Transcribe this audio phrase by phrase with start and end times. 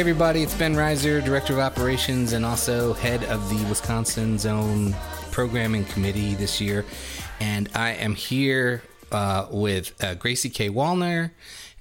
[0.00, 4.96] Everybody, it's Ben Reiser, Director of Operations and also head of the Wisconsin's Own
[5.30, 6.86] Programming Committee this year.
[7.38, 10.70] And I am here uh, with uh, Gracie K.
[10.70, 11.32] Wallner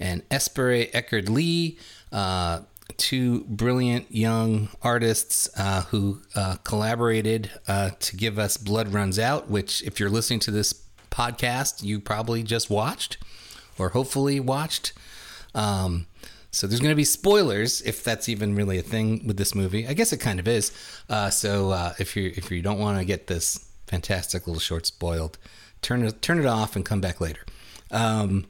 [0.02, 1.80] and Espere Eckerd Lee,
[2.11, 2.59] uh,
[2.97, 9.49] two brilliant young artists uh, who uh, collaborated uh, to give us Blood Runs Out,
[9.49, 10.73] which, if you're listening to this
[11.09, 13.17] podcast, you probably just watched
[13.77, 14.91] or hopefully watched.
[15.55, 16.05] Um,
[16.52, 19.88] so there's going to be spoilers if that's even really a thing with this movie.
[19.88, 20.72] I guess it kind of is.
[21.08, 24.86] Uh, so uh, if you if you don't want to get this fantastic little short
[24.86, 25.38] spoiled,
[25.81, 27.45] turn it turn it off and come back later.
[27.92, 28.45] Um,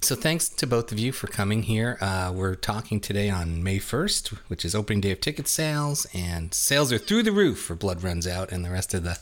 [0.00, 1.96] so thanks to both of you for coming here.
[2.00, 6.52] Uh, we're talking today on May 1st, which is opening day of ticket sales, and
[6.52, 9.18] sales are through the roof for Blood Runs Out and the rest of the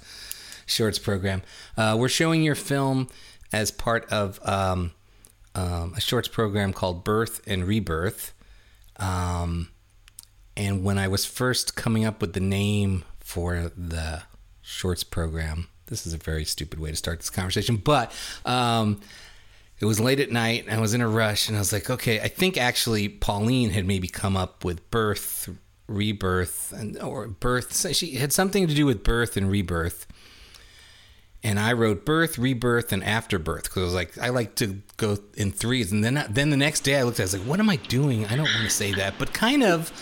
[0.67, 1.43] shorts program.
[1.77, 3.09] Uh, we're showing your film
[3.53, 4.41] as part of.
[4.43, 4.93] Um,
[5.55, 8.33] um, a shorts program called Birth and Rebirth.
[8.97, 9.69] Um,
[10.56, 14.23] and when I was first coming up with the name for the
[14.61, 18.12] shorts program, this is a very stupid way to start this conversation, but
[18.45, 19.00] um,
[19.80, 22.20] it was late at night I was in a rush and I was like, okay,
[22.20, 25.48] I think actually Pauline had maybe come up with birth,
[25.86, 27.95] rebirth, and or birth.
[27.95, 30.06] She had something to do with birth and rebirth
[31.45, 35.19] and I wrote birth, rebirth, and afterbirth because I was like, I like to go
[35.35, 35.91] in threes.
[35.91, 37.69] And then, then the next day I looked at, it, I was like, what am
[37.69, 38.27] I doing?
[38.27, 39.93] I don't want to say that, but kind of.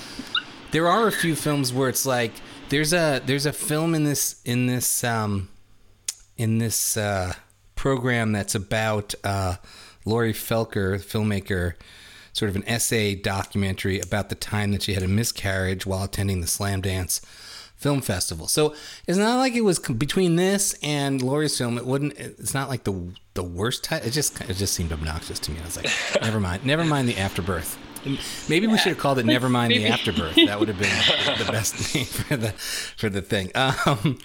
[0.73, 2.31] There are a few films where it's like
[2.69, 5.49] there's a there's a film in this in this um,
[6.37, 7.33] in this uh,
[7.75, 9.57] program that's about uh,
[10.05, 11.75] Laurie Felker, filmmaker,
[12.33, 16.41] sort of an essay documentary about the time that she had a miscarriage while attending
[16.41, 17.21] the Slamdance
[17.81, 18.47] film festival.
[18.47, 18.75] So
[19.07, 21.79] it's not like it was between this and Laurie's film.
[21.79, 22.13] It wouldn't.
[22.19, 23.85] It's not like the the worst.
[23.85, 24.07] Title.
[24.07, 25.59] It just it just seemed obnoxious to me.
[25.61, 25.91] I was like,
[26.23, 27.79] never mind, never mind the afterbirth.
[28.49, 28.73] Maybe yeah.
[28.73, 31.95] we should have called it "Never Mind the Afterbirth." That would have been the best
[31.95, 33.51] name for the for the thing.
[33.55, 34.19] Um,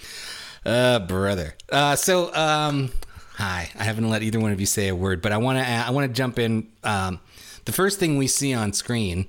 [0.65, 1.55] uh, brother.
[1.69, 2.91] Uh, so um,
[3.33, 3.69] hi.
[3.77, 5.89] I haven't let either one of you say a word, but I want to I
[5.91, 6.69] want to jump in.
[6.83, 7.19] Um,
[7.65, 9.27] the first thing we see on screen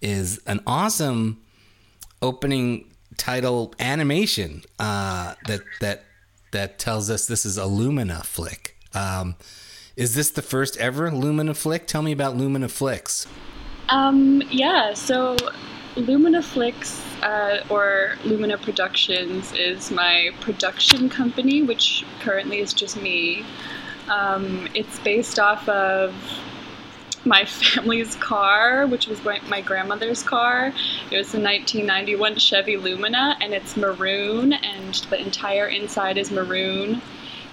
[0.00, 1.40] is an awesome
[2.22, 2.87] opening
[3.18, 6.04] title animation uh, that that
[6.52, 8.76] that tells us this is a Lumina flick.
[8.94, 9.36] Um,
[9.96, 11.86] is this the first ever Lumina flick?
[11.86, 13.26] Tell me about Lumina flicks.
[13.90, 15.36] Um, yeah, so
[15.96, 23.44] Lumina Flicks uh, or Lumina Productions is my production company, which currently is just me.
[24.08, 26.14] Um, it's based off of
[27.28, 30.72] my family's car, which was my grandmother's car.
[31.10, 37.00] It was a 1991 Chevy Lumina, and it's maroon, and the entire inside is maroon.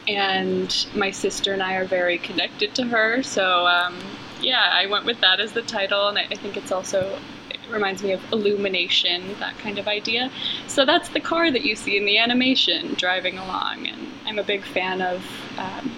[0.08, 3.98] And my sister and I are very connected to her, so um,
[4.40, 7.20] yeah, I went with that as the title, and I, I think it's also
[7.50, 10.30] it reminds me of illumination, that kind of idea.
[10.68, 14.44] So that's the car that you see in the animation driving along, and I'm a
[14.44, 15.26] big fan of.
[15.58, 15.95] Um,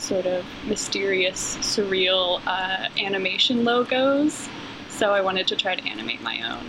[0.00, 4.48] sort of mysterious, surreal uh, animation logos.
[4.88, 6.64] So I wanted to try to animate my own.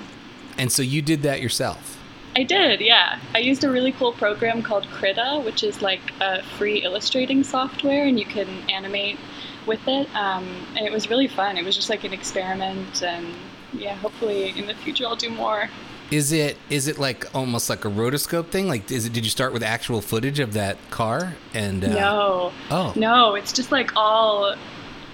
[0.58, 1.98] And so you did that yourself?
[2.36, 3.20] I did, yeah.
[3.36, 8.06] I used a really cool program called Krita, which is like a free illustrating software,
[8.06, 9.20] and you can animate
[9.66, 10.08] with it.
[10.16, 11.58] Um, and it was really fun.
[11.58, 13.34] It was just like an experiment, and
[13.74, 15.70] yeah, hopefully in the future I'll do more.
[16.12, 18.68] Is it is it like almost like a rotoscope thing?
[18.68, 19.14] Like, is it?
[19.14, 21.36] Did you start with actual footage of that car?
[21.54, 24.56] And uh, no, oh no, it's just like all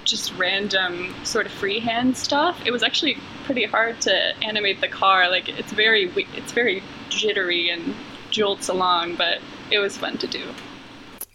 [0.08, 2.60] just random sort of freehand stuff.
[2.66, 5.30] It was actually pretty hard to animate the car.
[5.30, 7.94] Like, it's very it's very jittery and
[8.32, 9.40] jolts along, but
[9.70, 10.44] it was fun to do.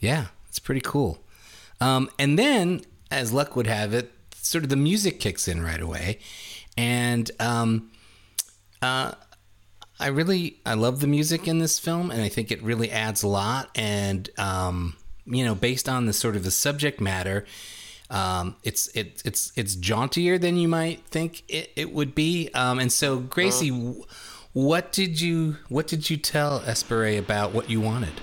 [0.00, 1.22] Yeah, it's pretty cool.
[1.80, 5.80] Um, and then, as luck would have it, sort of the music kicks in right
[5.80, 6.18] away,
[6.76, 7.90] and um,
[8.80, 9.12] uh,
[10.00, 13.22] I really I love the music in this film, and I think it really adds
[13.22, 13.70] a lot.
[13.74, 17.44] And um, you know, based on the sort of the subject matter,
[18.10, 22.50] um, it's it, it's it's jauntier than you might think it, it would be.
[22.54, 24.04] Um, and so, Gracie, uh,
[24.52, 28.20] what did you what did you tell Espere about what you wanted?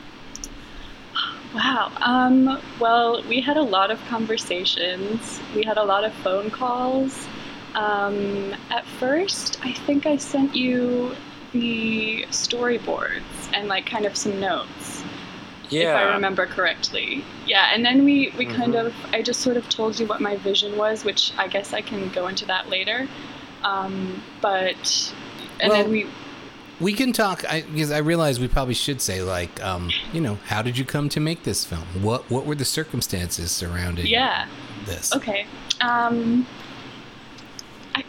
[1.55, 1.91] Wow.
[2.01, 5.39] Um, well, we had a lot of conversations.
[5.55, 7.27] We had a lot of phone calls.
[7.73, 11.15] Um, at first, I think I sent you
[11.53, 13.21] the storyboards
[13.53, 15.03] and like kind of some notes.
[15.69, 15.81] Yeah.
[15.81, 17.23] If I remember correctly.
[17.45, 18.55] Yeah, and then we, we mm-hmm.
[18.55, 21.73] kind of, I just sort of told you what my vision was, which I guess
[21.73, 23.07] I can go into that later.
[23.63, 25.13] Um, but,
[25.59, 26.07] and well, then we.
[26.79, 30.35] We can talk I, because I realize we probably should say like, um, you know,
[30.45, 31.83] how did you come to make this film?
[32.01, 34.47] What what were the circumstances surrounding yeah.
[34.85, 35.13] this?
[35.13, 35.45] Okay.
[35.81, 36.47] Um,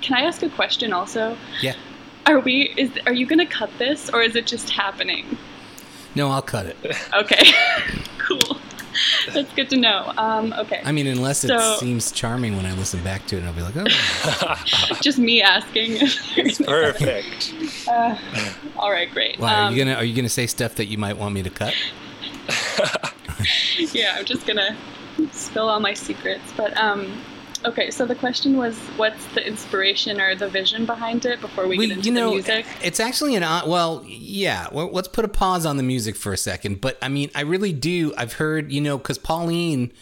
[0.01, 1.37] can I ask a question also?
[1.61, 1.75] Yeah.
[2.27, 2.73] Are we?
[2.77, 5.37] Is are you gonna cut this, or is it just happening?
[6.15, 6.77] No, I'll cut it.
[7.15, 7.53] Okay.
[8.19, 8.59] cool.
[9.33, 10.13] That's good to know.
[10.19, 10.83] Um, okay.
[10.85, 13.55] I mean, unless it So- seems charming when I listen back to it, and I'll
[13.55, 14.95] be like, oh.
[15.01, 15.99] just me asking.
[16.65, 17.55] Perfect.
[17.89, 18.17] uh,
[18.77, 19.39] all right, great.
[19.39, 21.43] Why, are Um, you gonna are you gonna say stuff that you might want me
[21.43, 21.75] to cut?
[23.93, 24.77] yeah, I'm just gonna
[25.33, 26.53] spill all my secrets.
[26.57, 27.21] But um,
[27.65, 27.91] okay.
[27.91, 31.89] So the question was, what's the inspiration or the vision behind it before we Well,
[31.89, 32.67] get into you know, the music?
[32.83, 33.69] it's actually an odd.
[33.69, 34.69] Well, yeah.
[34.73, 36.81] Well, let's put a pause on the music for a second.
[36.81, 38.13] But I mean, I really do.
[38.17, 39.93] I've heard, you know, because Pauline,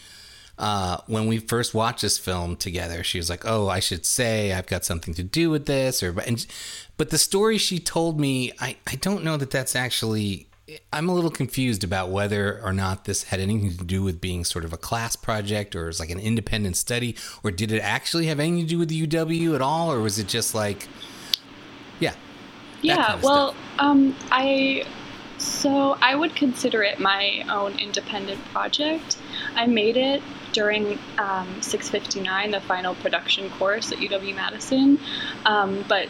[0.59, 4.53] uh, when we first watched this film together, she was like, "Oh, I should say
[4.53, 6.45] I've got something to do with this," or and,
[6.97, 10.48] but the story she told me, I I don't know that that's actually.
[10.93, 14.45] I'm a little confused about whether or not this had anything to do with being
[14.45, 18.27] sort of a class project or is like an independent study, or did it actually
[18.27, 20.87] have anything to do with the UW at all, or was it just like,
[22.01, 22.15] yeah,
[22.83, 24.85] Yeah, kind of well, um, I
[25.39, 29.17] so I would consider it my own independent project.
[29.55, 30.23] I made it
[30.53, 34.99] during um, 659, the final production course at UW Madison,
[35.47, 36.09] um, but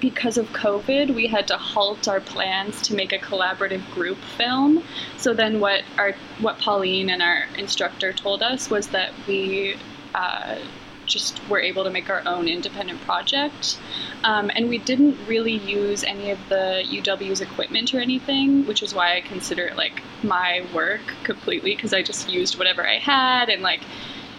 [0.00, 4.82] because of COVID, we had to halt our plans to make a collaborative group film.
[5.16, 9.76] So then, what our what Pauline and our instructor told us was that we
[10.14, 10.58] uh,
[11.06, 13.78] just were able to make our own independent project.
[14.22, 18.94] Um, and we didn't really use any of the UW's equipment or anything, which is
[18.94, 23.48] why I consider it like my work completely because I just used whatever I had
[23.48, 23.82] and like,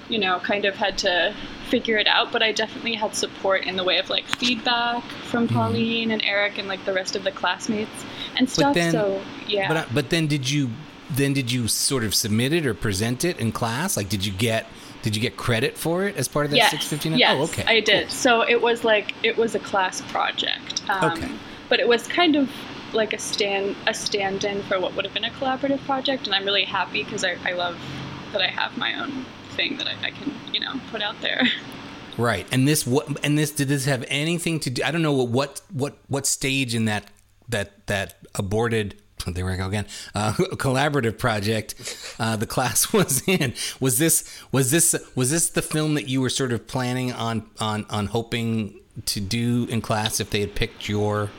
[0.10, 1.34] you know, kind of had to
[1.70, 2.32] figure it out.
[2.32, 6.58] But I definitely had support in the way of like feedback from Pauline and Eric
[6.58, 8.06] and like the rest of the classmates
[8.38, 8.74] and stuff.
[8.76, 9.68] then- so yeah.
[9.68, 10.70] But but then did you
[11.10, 13.98] then did you sort of submit it or present it in class?
[13.98, 14.68] Like did you get
[15.02, 17.20] did you get credit for it as part of that yes, 659?
[17.20, 17.64] Yes, oh, okay.
[17.68, 18.08] I did.
[18.08, 18.12] cool.
[18.12, 20.84] So it was like it was a class project.
[20.90, 21.32] Um, Okay.
[21.70, 22.50] But it was kind of
[22.94, 26.46] like a stand a stand-in for what would have been a collaborative project, and I'm
[26.46, 27.78] really happy because I, I love
[28.32, 29.26] that I have my own
[29.56, 31.44] thing that I, I can you know put out there.
[32.18, 32.48] Right.
[32.52, 35.30] And this what and this did this have anything to do I don't know what
[35.30, 37.06] what what, what stage in that
[37.50, 39.88] that that aborted there we go again.
[40.14, 41.74] Uh, collaborative project
[42.20, 43.54] uh, the class was in.
[43.80, 47.50] Was this was this was this the film that you were sort of planning on
[47.60, 51.30] on on hoping to do in class if they had picked your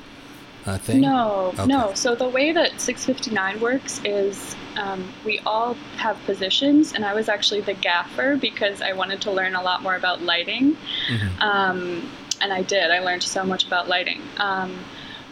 [0.66, 1.00] uh, thing?
[1.00, 1.66] No, Okay.
[1.66, 1.92] no.
[1.94, 7.28] So the way that 659 works is um, we all have positions, and I was
[7.28, 10.76] actually the gaffer because I wanted to learn a lot more about lighting.
[11.08, 11.40] Mm-hmm.
[11.42, 12.10] Um,
[12.40, 12.90] and I did.
[12.90, 14.20] I learned so much about lighting.
[14.36, 14.78] Um,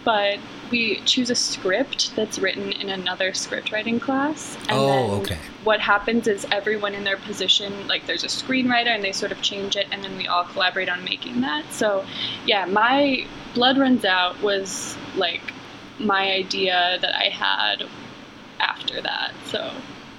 [0.04, 0.38] but
[0.70, 4.56] we choose a script that's written in another script writing class.
[4.68, 5.38] And Oh, then okay.
[5.64, 9.40] What happens is everyone in their position, like there's a screenwriter, and they sort of
[9.40, 11.64] change it, and then we all collaborate on making that.
[11.72, 12.04] So,
[12.46, 15.40] yeah, my Blood Runs Out was like
[15.98, 17.84] my idea that I had
[18.60, 19.32] after that.
[19.46, 19.70] So,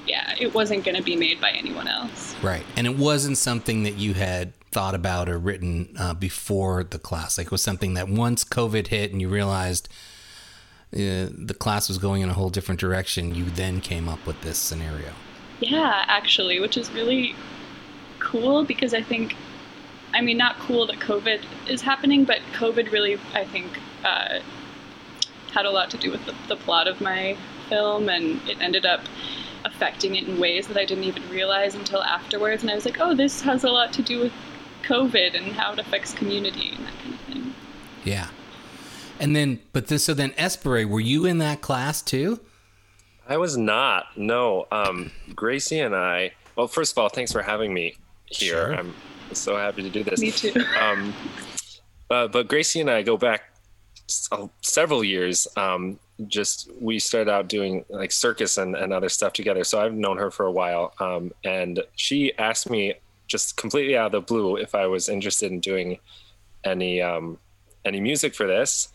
[0.07, 2.35] yeah, it wasn't going to be made by anyone else.
[2.41, 2.65] Right.
[2.77, 7.37] And it wasn't something that you had thought about or written uh, before the class.
[7.37, 9.87] Like was something that once COVID hit and you realized
[10.93, 14.41] uh, the class was going in a whole different direction, you then came up with
[14.41, 15.13] this scenario.
[15.61, 17.35] Yeah, actually, which is really
[18.19, 19.37] cool because I think,
[20.13, 21.39] I mean, not cool that COVID
[21.69, 24.39] is happening, but COVID really, I think, uh,
[25.53, 27.37] had a lot to do with the, the plot of my
[27.69, 28.99] film, and it ended up
[29.63, 32.61] affecting it in ways that I didn't even realize until afterwards.
[32.61, 34.33] And I was like, oh, this has a lot to do with
[34.87, 37.53] COVID and how it affects community and that kind of thing.
[38.03, 38.27] Yeah.
[39.19, 42.39] And then, but this, so then Espere, were you in that class too?
[43.27, 44.05] I was not.
[44.17, 44.67] No.
[44.71, 46.31] Um, Gracie and I.
[46.55, 47.95] Well, first of all, thanks for having me
[48.27, 48.53] here.
[48.67, 48.75] Sure.
[48.75, 48.93] I'm
[49.33, 50.19] so happy to do this.
[50.19, 50.53] Me too.
[50.79, 51.13] Um,
[52.11, 53.41] uh, but Gracie and I go back
[54.07, 55.47] s- uh, several years.
[55.57, 59.63] Um, just we started out doing like circus and, and other stuff together.
[59.63, 60.93] So I've known her for a while.
[60.99, 62.93] Um, and she asked me
[63.27, 65.99] just completely out of the blue if I was interested in doing
[66.63, 67.37] any um,
[67.83, 68.89] any music for this.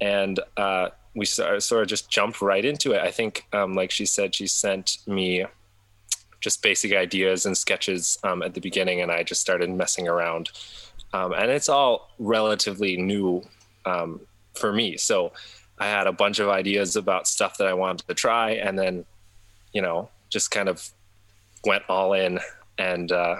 [0.00, 3.00] And uh, we sort of just jumped right into it.
[3.00, 5.44] I think, um, like she said, she sent me
[6.40, 10.50] just basic ideas and sketches um, at the beginning, and I just started messing around.
[11.12, 13.42] Um, and it's all relatively new
[13.86, 14.20] um,
[14.54, 14.96] for me.
[14.96, 15.32] So
[15.78, 19.04] I had a bunch of ideas about stuff that I wanted to try, and then,
[19.72, 20.90] you know, just kind of
[21.64, 22.40] went all in
[22.78, 23.36] and uh,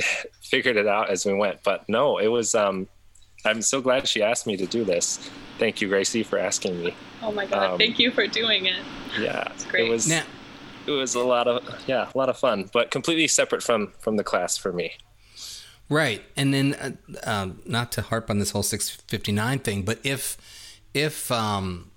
[0.40, 1.62] figured it out as we went.
[1.62, 2.54] But no, it was.
[2.54, 2.88] Um,
[3.44, 5.30] I'm so glad she asked me to do this.
[5.58, 6.94] Thank you, Gracie, for asking me.
[7.22, 8.82] Oh my God, Um, thank you for doing it.
[9.18, 9.86] Yeah, It's great.
[9.86, 10.24] It was Now,
[10.86, 14.16] it was a lot of yeah, a lot of fun, but completely separate from from
[14.16, 14.92] the class for me.
[15.90, 20.36] Right, and then uh, uh, not to harp on this whole 659 thing, but if
[20.94, 21.90] if um,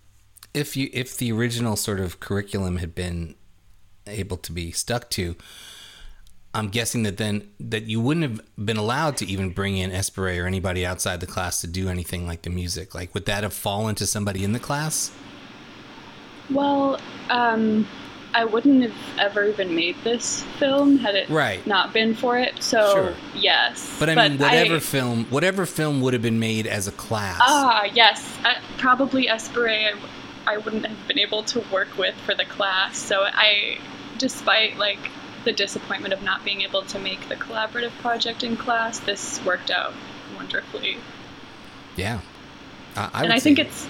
[0.53, 3.35] if you if the original sort of curriculum had been
[4.07, 5.35] able to be stuck to,
[6.53, 10.43] I'm guessing that then that you wouldn't have been allowed to even bring in Espere
[10.43, 12.93] or anybody outside the class to do anything like the music.
[12.93, 15.11] Like, would that have fallen to somebody in the class?
[16.49, 17.87] Well, um,
[18.33, 21.65] I wouldn't have ever even made this film had it Right.
[21.65, 22.61] not been for it.
[22.61, 23.13] So Sure.
[23.35, 27.39] yes, But I mean, whatever film, whatever film would have been made as a class.
[27.41, 29.93] Ah, yes, uh, probably Espere.
[30.47, 32.97] I, I wouldn't have been able to work with for the class.
[32.97, 33.77] So I,
[34.17, 34.99] despite like
[35.43, 39.71] the disappointment of not being able to make the collaborative project in class, this worked
[39.71, 39.93] out
[40.35, 40.97] wonderfully.
[41.95, 42.19] yeah,
[42.95, 43.87] I, I and I think it's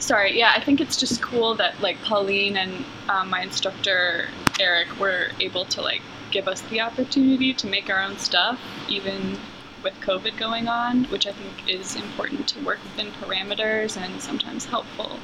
[0.00, 4.28] sorry yeah i think it's just cool that like pauline and um, my instructor
[4.60, 9.36] eric were able to like give us the opportunity to make our own stuff even
[9.82, 14.64] with covid going on which i think is important to work within parameters and sometimes
[14.66, 15.18] helpful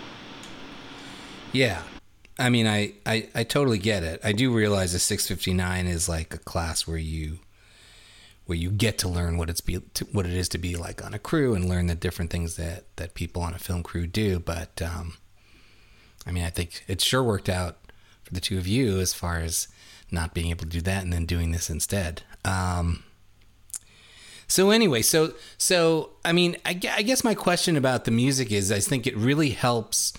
[1.53, 1.83] Yeah.
[2.39, 4.21] I mean, I, I, I totally get it.
[4.25, 7.39] I do realize a 659 is like a class where you
[8.47, 11.03] where you get to learn what it's be to, what it is to be like
[11.03, 14.07] on a crew and learn the different things that that people on a film crew
[14.07, 14.39] do.
[14.39, 15.15] But um,
[16.27, 17.79] I mean, I think it sure worked out
[18.23, 19.69] for the two of you as far as
[20.11, 22.23] not being able to do that and then doing this instead.
[22.45, 23.05] Um,
[24.47, 28.71] so anyway, so so I mean, I, I guess my question about the music is,
[28.71, 30.13] I think it really helps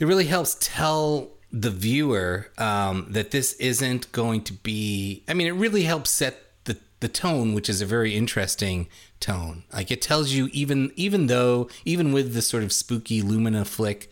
[0.00, 5.22] it really helps tell the viewer um, that this isn't going to be.
[5.28, 8.88] I mean, it really helps set the the tone, which is a very interesting
[9.20, 9.64] tone.
[9.72, 14.10] Like it tells you, even even though even with the sort of spooky Lumina flick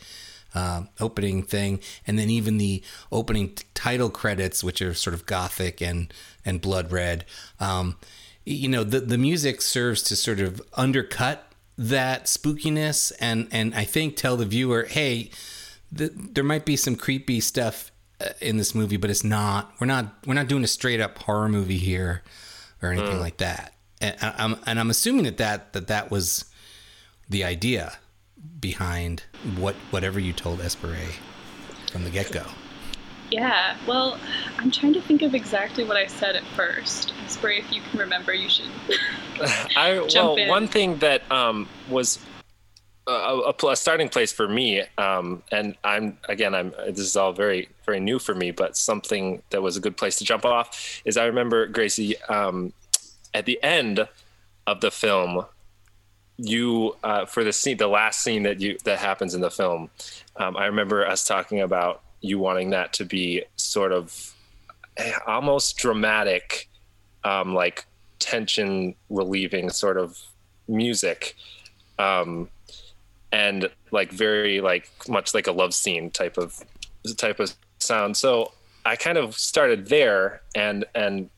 [0.54, 5.24] uh, opening thing, and then even the opening t- title credits, which are sort of
[5.24, 6.12] gothic and
[6.44, 7.24] and blood red.
[7.58, 7.96] Um,
[8.44, 13.84] you know, the the music serves to sort of undercut that spookiness and and I
[13.84, 15.30] think tell the viewer, hey,
[15.96, 17.90] th- there might be some creepy stuff
[18.20, 19.72] uh, in this movie, but it's not.
[19.80, 20.14] We're not.
[20.26, 22.22] We're not doing a straight up horror movie here,
[22.82, 23.74] or anything like that.
[24.00, 26.44] And I- I'm and I'm assuming that that that that was
[27.28, 27.98] the idea
[28.60, 29.24] behind
[29.56, 30.96] what whatever you told Espere
[31.92, 32.44] from the get go.
[33.30, 34.18] yeah well
[34.58, 37.98] i'm trying to think of exactly what i said at first Espere if you can
[37.98, 38.66] remember you should
[39.76, 40.48] I Jump well, in.
[40.48, 42.18] one thing that um, was
[43.08, 47.32] a, a, a starting place for me, um, and I'm again, I'm this is all
[47.32, 51.00] very very new for me, but something that was a good place to jump off
[51.04, 52.72] is I remember Gracie um,
[53.34, 54.06] at the end
[54.66, 55.44] of the film.
[56.36, 59.90] You uh, for the scene, the last scene that you that happens in the film.
[60.36, 64.34] Um, I remember us talking about you wanting that to be sort of
[64.96, 66.68] eh, almost dramatic,
[67.24, 67.86] um, like
[68.18, 70.18] tension relieving sort of
[70.68, 71.34] music
[71.98, 72.48] um
[73.32, 76.64] and like very like much like a love scene type of
[77.16, 78.16] type of sound.
[78.16, 78.52] So
[78.84, 81.28] i kind of started there and and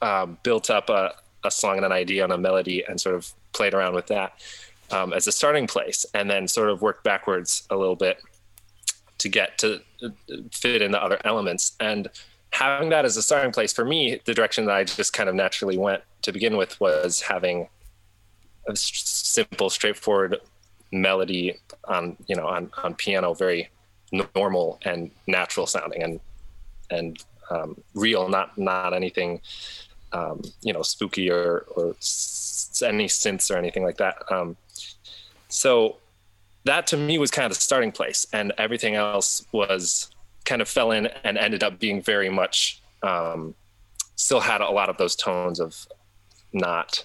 [0.00, 1.14] um, built up a,
[1.44, 4.40] a song and an idea and a melody and sort of played around with that
[4.90, 8.22] um, as a starting place and then sort of worked backwards a little bit
[9.18, 9.80] to get to
[10.52, 11.76] fit in the other elements.
[11.80, 12.08] And
[12.52, 15.34] having that as a starting place for me the direction that i just kind of
[15.34, 17.68] naturally went to begin with was having
[18.68, 20.38] a simple straightforward
[20.92, 23.68] melody on you know on, on piano very
[24.34, 26.20] normal and natural sounding and
[26.90, 29.40] and um, real not not anything
[30.12, 34.16] um, you know spooky or or s- any synths or anything like that.
[34.30, 34.56] Um,
[35.48, 35.96] so
[36.64, 40.10] that to me was kind of the starting place and everything else was
[40.44, 43.54] kind of fell in and ended up being very much um,
[44.16, 45.86] still had a lot of those tones of
[46.52, 47.04] not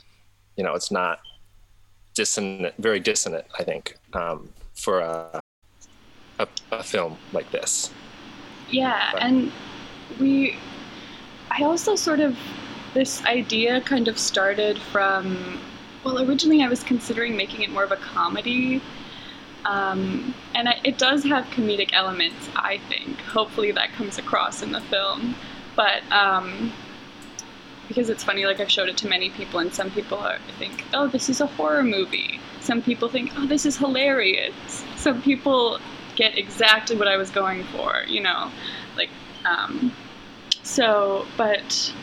[0.55, 1.19] you know it's not
[2.13, 5.41] dissonant very dissonant i think um, for a,
[6.39, 7.91] a, a film like this
[8.71, 9.51] Yeah, But- and
[10.19, 10.57] we.
[11.51, 12.35] I also sort of.
[12.93, 15.59] This idea kind of started from.
[16.03, 18.81] Well, originally I was considering making it more of a comedy.
[19.65, 23.19] Um, and I, it does have comedic elements, I think.
[23.21, 25.35] Hopefully that comes across in the film.
[25.75, 26.01] But.
[26.11, 26.71] Um,
[27.87, 30.83] because it's funny, like I've showed it to many people, and some people are, think,
[30.93, 32.39] oh, this is a horror movie.
[32.61, 34.53] Some people think, oh, this is hilarious.
[34.95, 35.79] Some people
[36.15, 38.51] get exactly what I was going for, you know,
[38.95, 39.09] like,
[39.45, 39.91] um,
[40.61, 41.93] so, but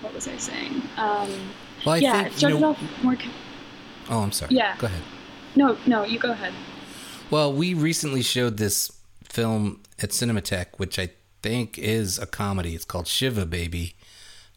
[0.00, 0.82] what was I saying?
[0.96, 1.30] Um,
[1.84, 2.70] Well, I yeah, think started know.
[2.70, 3.16] off more.
[4.08, 4.54] Oh, I'm sorry.
[4.54, 4.76] Yeah.
[4.78, 5.02] Go ahead.
[5.54, 6.52] No, no, you go ahead.
[7.30, 8.90] Well, we recently showed this
[9.22, 11.10] film at Cinematheque which I
[11.42, 12.74] think is a comedy.
[12.74, 13.94] It's called Shiva Baby.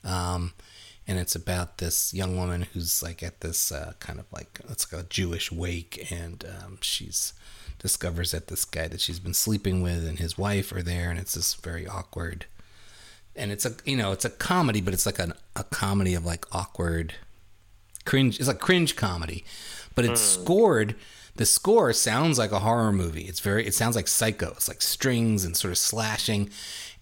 [0.04, 0.54] Um,
[1.08, 4.92] and it's about this young woman who's like at this uh, kind of like it's
[4.92, 7.34] like a Jewish wake, and um, she's
[7.80, 11.20] discovers that this guy that she's been sleeping with and his wife are there, and
[11.20, 12.46] it's this very awkward.
[13.36, 16.26] And it's a you know it's a comedy, but it's like an, a comedy of
[16.26, 17.16] like awkward
[18.06, 18.40] cringe.
[18.40, 19.44] It's like cringe comedy,
[19.96, 20.42] but it's mm.
[20.42, 20.96] scored.
[21.36, 23.24] The score sounds like a horror movie.
[23.24, 23.66] It's very.
[23.66, 24.52] It sounds like Psycho.
[24.52, 26.52] It's like strings and sort of slashing,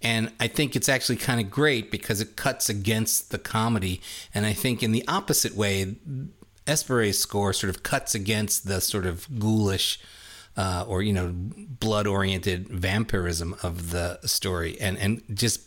[0.02, 4.02] and I think it's actually kind of great because it cuts against the comedy.
[4.34, 5.96] And I think in the opposite way,
[6.66, 10.00] Esperet's score sort of cuts against the sort of ghoulish
[10.58, 15.62] uh, or you know blood oriented vampirism of the story and and just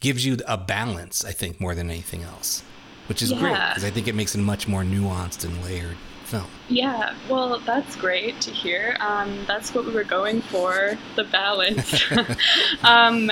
[0.00, 2.62] gives you a balance i think more than anything else
[3.08, 3.38] which is yeah.
[3.38, 5.96] great because i think it makes it much more nuanced and layered
[6.30, 6.46] film.
[6.68, 8.96] Yeah well that's great to hear.
[9.00, 12.04] Um, that's what we were going for the balance.
[12.84, 13.30] Um,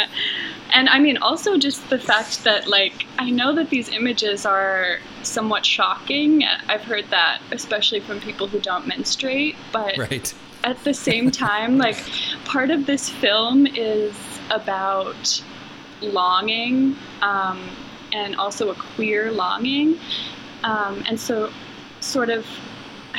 [0.75, 4.99] and i mean also just the fact that like i know that these images are
[5.23, 6.45] somewhat shocking.
[6.69, 10.35] I've heard that especially from people who don't menstruate but right.
[10.65, 11.97] at the same time, like
[12.45, 14.15] part of this film is
[14.51, 15.43] about
[16.01, 17.69] longing um,
[18.13, 19.99] and also a queer longing.
[20.65, 21.51] Um, and so,
[22.01, 22.47] sort of,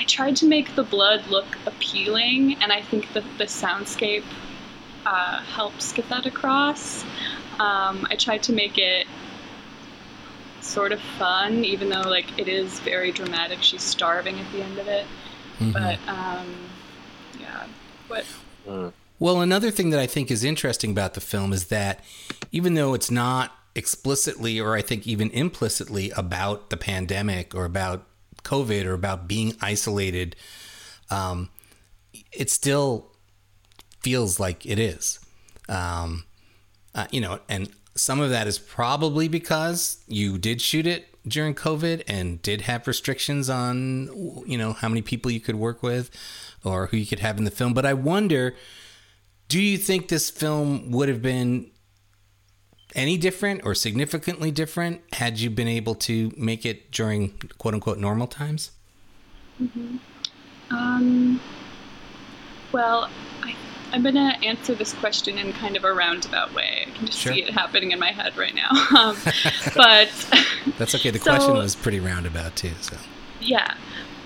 [0.09, 4.25] tried to make the blood look appealing, and I think that the soundscape
[5.05, 7.03] uh, helps get that across.
[7.59, 9.07] Um, I tried to make it
[10.61, 13.61] sort of fun, even though like it is very dramatic.
[13.61, 15.05] She's starving at the end of it,
[15.59, 15.71] mm-hmm.
[15.71, 16.55] but um,
[18.09, 18.25] but
[18.67, 18.91] mm.
[19.19, 22.03] well, another thing that I think is interesting about the film is that
[22.51, 28.03] even though it's not explicitly or I think even implicitly about the pandemic or about
[28.43, 30.35] COVID or about being isolated,
[31.09, 31.49] um,
[32.31, 33.11] it still
[34.01, 35.19] feels like it is.
[35.67, 36.25] Um,
[36.95, 41.53] uh, you know, and some of that is probably because you did shoot it during
[41.53, 44.09] COVID and did have restrictions on,
[44.47, 46.09] you know, how many people you could work with
[46.63, 47.73] or who you could have in the film.
[47.73, 48.55] But I wonder,
[49.47, 51.71] do you think this film would have been
[52.95, 57.97] any different or significantly different had you been able to make it during quote unquote
[57.97, 58.71] normal times?
[59.61, 59.97] Mm-hmm.
[60.71, 61.41] Um,
[62.71, 63.09] well,
[63.41, 63.55] I,
[63.91, 66.85] I'm going to answer this question in kind of a roundabout way.
[66.87, 67.33] I can just sure.
[67.33, 68.69] see it happening in my head right now.
[68.95, 69.17] Um,
[69.75, 70.09] but
[70.77, 71.09] that's okay.
[71.09, 72.71] The so, question was pretty roundabout too.
[72.81, 72.97] So
[73.41, 73.75] yeah.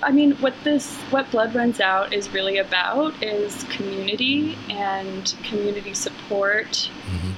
[0.02, 5.93] I mean, what this, what Blood Runs Out is really about is community and community
[5.93, 7.32] support, mm-hmm.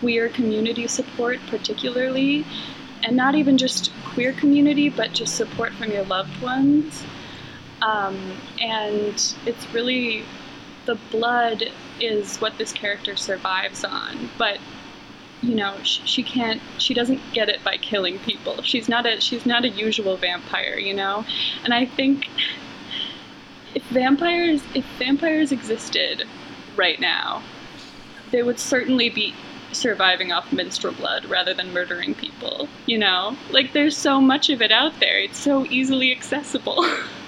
[0.00, 2.44] Queer community support, particularly,
[3.02, 7.04] and not even just queer community, but just support from your loved ones.
[7.82, 9.14] Um, and
[9.46, 10.24] it's really
[10.86, 11.64] the blood
[12.00, 14.58] is what this character survives on, but
[15.42, 19.20] you know she, she, can't she doesn't get it by killing people she's not a
[19.20, 21.24] she's not a usual vampire you know
[21.64, 22.28] and i think
[23.74, 26.24] if vampires if vampires existed
[26.76, 27.42] right now
[28.32, 29.34] they would certainly be
[29.72, 34.60] surviving off menstrual blood rather than murdering people you know like there's so much of
[34.60, 36.84] it out there it's so easily accessible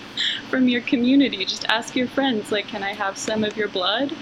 [0.50, 4.12] from your community just ask your friends like can i have some of your blood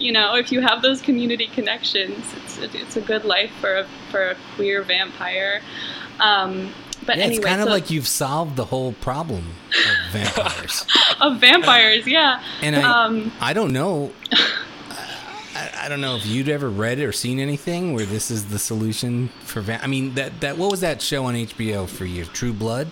[0.00, 3.86] you know, if you have those community connections, it's it's a good life for a,
[4.10, 5.60] for a queer vampire.
[6.18, 6.72] Um,
[7.06, 10.86] but yeah, anyway, it's kind so, of like you've solved the whole problem of vampires.
[11.20, 12.42] of vampires, yeah.
[12.62, 14.12] And I, um, I don't know.
[15.84, 19.28] I, don't know if you'd ever read or seen anything where this is the solution
[19.40, 19.60] for.
[19.60, 22.24] Va- I mean, that that what was that show on HBO for you?
[22.26, 22.88] True Blood.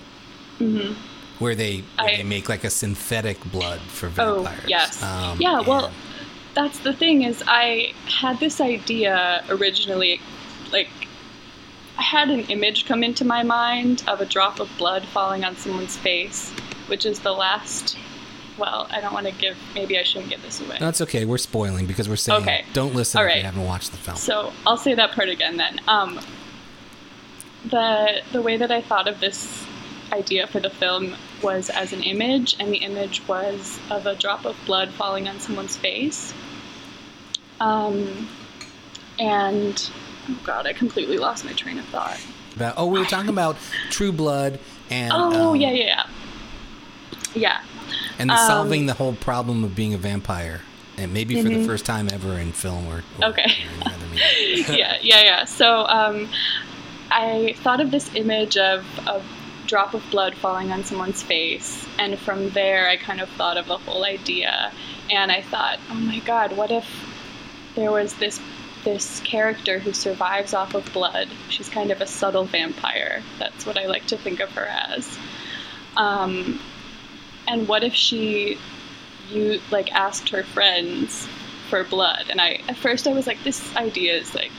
[0.59, 0.95] Mm-hmm.
[1.39, 4.61] Where they where I, they make like a synthetic blood for oh, vampires.
[4.65, 5.03] Oh yes.
[5.03, 5.61] Um, yeah.
[5.61, 5.93] Well
[6.55, 10.21] that's the thing is I had this idea originally,
[10.73, 10.89] like
[11.97, 15.57] I had an image come into my mind of a drop of blood falling on
[15.57, 16.51] someone's face,
[16.89, 17.97] which is the last.
[18.59, 19.57] Well, I don't want to give.
[19.75, 20.77] Maybe I shouldn't give this away.
[20.81, 21.25] That's okay.
[21.25, 22.65] We're spoiling because we're saying okay.
[22.73, 23.37] don't listen All right.
[23.37, 24.17] if you haven't watched the film.
[24.17, 25.81] So I'll say that part again then.
[25.87, 26.21] Um,
[27.65, 29.65] the the way that I thought of this
[30.13, 34.45] idea for the film was as an image, and the image was of a drop
[34.45, 36.33] of blood falling on someone's face.
[37.61, 38.29] Um,
[39.19, 39.91] and
[40.29, 42.19] oh god, I completely lost my train of thought.
[42.57, 43.57] About, oh, we were talking about
[43.91, 44.59] True Blood
[44.91, 46.07] and oh um, yeah, yeah, yeah,
[47.35, 47.63] yeah,
[48.19, 50.63] and um, solving the whole problem of being a vampire,
[50.97, 51.43] and maybe mm-hmm.
[51.43, 51.67] for the mm-hmm.
[51.67, 53.53] first time ever in film or, or okay,
[54.15, 55.45] yeah, yeah, yeah.
[55.45, 56.29] So um,
[57.11, 59.23] I thought of this image of a
[59.67, 63.67] drop of blood falling on someone's face, and from there I kind of thought of
[63.67, 64.73] the whole idea,
[65.11, 66.87] and I thought, oh my god, what if
[67.75, 68.41] there was this
[68.85, 71.29] this character who survives off of blood.
[71.49, 73.23] She's kind of a subtle vampire.
[73.39, 75.19] That's what I like to think of her as.
[75.97, 76.61] Um,
[77.49, 78.59] and what if she,
[79.31, 81.27] you like asked her friends
[81.69, 82.27] for blood?
[82.31, 84.53] And I at first I was like, this idea is like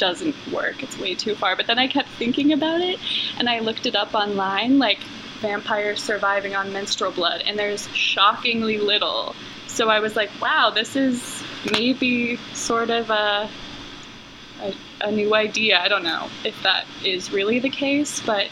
[0.00, 0.82] doesn't work.
[0.82, 1.54] It's way too far.
[1.54, 2.98] But then I kept thinking about it,
[3.38, 4.98] and I looked it up online, like
[5.40, 9.36] vampires surviving on menstrual blood, and there's shockingly little.
[9.68, 13.48] So I was like, wow, this is maybe sort of a,
[14.62, 15.78] a, a new idea.
[15.78, 18.48] I don't know if that is really the case, but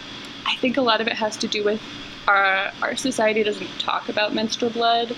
[0.46, 1.80] I think a lot of it has to do with
[2.28, 5.16] our our society doesn't talk about menstrual blood.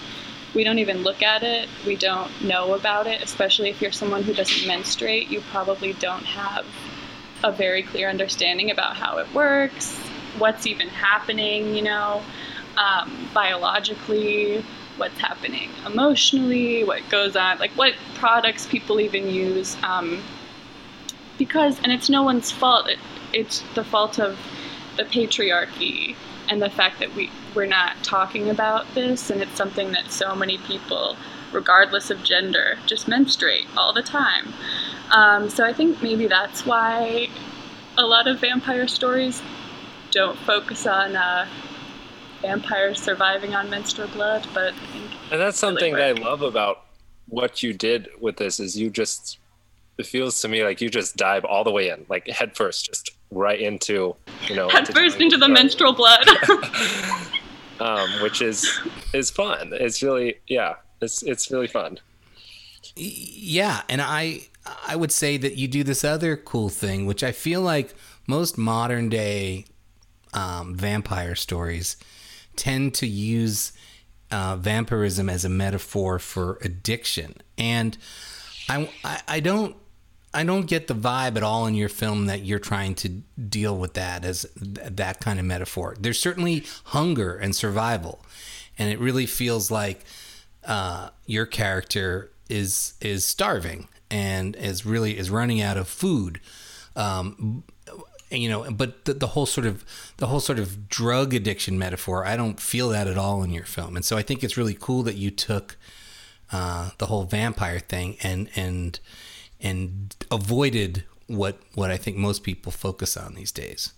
[0.55, 1.68] We don't even look at it.
[1.87, 5.29] We don't know about it, especially if you're someone who doesn't menstruate.
[5.29, 6.64] You probably don't have
[7.44, 9.96] a very clear understanding about how it works,
[10.38, 12.23] what's even happening, you know,
[12.77, 14.64] um, biologically,
[14.96, 19.77] what's happening emotionally, what goes on, like what products people even use.
[19.83, 20.23] Um,
[21.38, 22.99] because, and it's no one's fault, it,
[23.33, 24.38] it's the fault of
[24.96, 26.16] the patriarchy
[26.51, 30.35] and the fact that we, we're not talking about this, and it's something that so
[30.35, 31.17] many people,
[31.53, 34.53] regardless of gender, just menstruate all the time.
[35.13, 37.29] Um, so I think maybe that's why
[37.97, 39.41] a lot of vampire stories
[40.11, 41.47] don't focus on uh,
[42.43, 44.75] vampires surviving on menstrual blood, but
[45.31, 46.85] and that's something really that I love about
[47.29, 49.39] what you did with this is you just
[49.99, 52.87] it feels to me like you just dive all the way in, like head first,
[52.87, 54.14] just right into
[54.49, 56.27] you know head first into the menstrual blood,
[57.81, 58.81] um, which is
[59.14, 59.71] is fun.
[59.73, 61.99] It's really yeah, it's it's really fun.
[62.97, 64.49] Yeah, and I
[64.87, 67.95] I would say that you do this other cool thing, which I feel like
[68.27, 69.64] most modern day
[70.33, 71.97] um, vampire stories
[72.57, 73.73] tend to use
[74.31, 77.97] uh, vampirism as a metaphor for addiction, and
[78.69, 79.77] I, I, I don't
[80.33, 83.77] I don't get the vibe at all in your film that you're trying to deal
[83.77, 85.97] with that as th- that kind of metaphor.
[85.99, 88.25] There's certainly hunger and survival,
[88.79, 90.05] and it really feels like
[90.64, 96.40] uh, your character is is starving and is really is running out of food.
[96.95, 97.64] Um,
[98.31, 99.85] you know, but the, the whole sort of
[100.19, 103.64] the whole sort of drug addiction metaphor, I don't feel that at all in your
[103.64, 105.77] film, and so I think it's really cool that you took
[106.53, 109.01] uh, the whole vampire thing and and
[109.62, 113.92] and avoided what what I think most people focus on these days.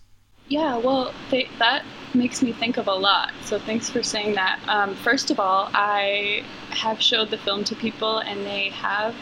[0.48, 3.32] Yeah, well, that makes me think of a lot.
[3.42, 4.60] So thanks for saying that.
[4.68, 9.14] Um, first of all, I have showed the film to people, and they have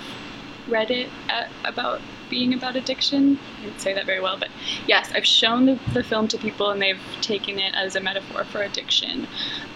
[0.68, 2.00] read it at, about
[2.30, 3.38] being about addiction.
[3.58, 4.48] I didn't say that very well, but
[4.86, 8.44] yes, I've shown the, the film to people, and they've taken it as a metaphor
[8.44, 9.28] for addiction.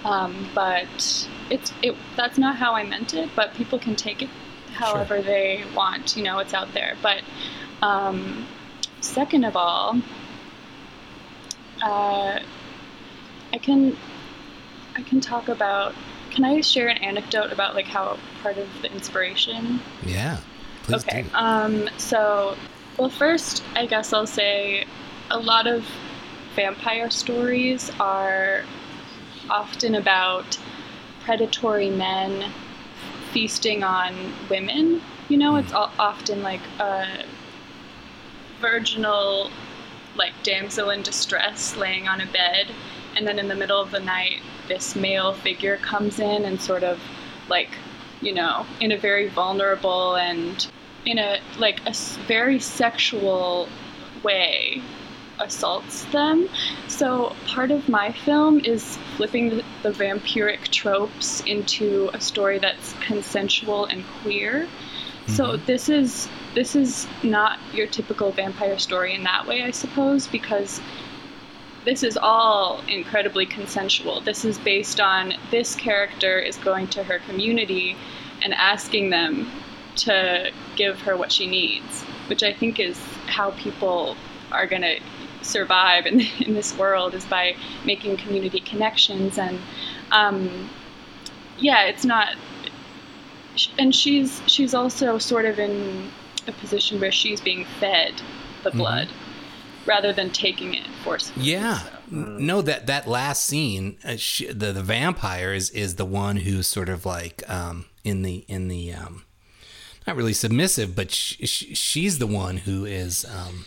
[0.04, 3.30] Um, but it's it that's not how I meant it.
[3.36, 4.30] But people can take it
[4.74, 5.22] however sure.
[5.22, 6.16] they want.
[6.16, 6.96] You know, it's out there.
[7.02, 7.22] But
[7.82, 8.46] um,
[9.00, 10.00] second of all,
[11.82, 12.40] uh,
[13.52, 13.96] I can
[14.96, 15.94] I can talk about.
[16.30, 19.80] Can I share an anecdote about like how part of the inspiration?
[20.04, 20.38] Yeah.
[20.82, 21.22] Please okay.
[21.22, 21.28] Do.
[21.34, 22.56] Um, so,
[22.98, 24.84] well, first, I guess I'll say
[25.30, 25.86] a lot of
[26.56, 28.64] vampire stories are
[29.48, 30.58] often about
[31.24, 32.50] predatory men
[33.34, 34.14] feasting on
[34.48, 35.02] women.
[35.28, 37.24] You know, it's often like a
[38.60, 39.50] virginal,
[40.16, 42.68] like damsel in distress laying on a bed,
[43.16, 46.84] and then in the middle of the night, this male figure comes in and sort
[46.84, 46.98] of
[47.50, 47.70] like
[48.20, 50.66] you know, in a very vulnerable and
[51.04, 51.92] in a like a
[52.26, 53.68] very sexual
[54.22, 54.82] way
[55.40, 56.48] assaults them.
[56.88, 62.94] So part of my film is flipping the, the, vampiric tropes into a story that's
[62.94, 64.66] consensual and queer.
[64.66, 65.32] Mm-hmm.
[65.32, 70.26] So this is this is not your typical vampire story in that way, I suppose,
[70.28, 70.80] because
[71.84, 74.20] this is all incredibly consensual.
[74.20, 77.96] This is based on this character is going to her community
[78.42, 79.50] and asking them
[79.96, 84.16] to give her what she needs, which I think is how people
[84.50, 84.98] are going to
[85.44, 89.58] survive in, in this world is by making community connections and
[90.10, 90.70] um,
[91.58, 92.34] yeah it's not
[93.78, 96.10] and she's she's also sort of in
[96.46, 98.14] a position where she's being fed
[98.62, 98.78] the mm-hmm.
[98.78, 99.88] blood mm-hmm.
[99.90, 101.90] rather than taking it forcefully yeah so.
[102.10, 106.66] no that that last scene uh, she, the the vampire is is the one who's
[106.66, 109.24] sort of like um, in the in the um,
[110.06, 113.64] not really submissive, but she, she, she's the one who is, um,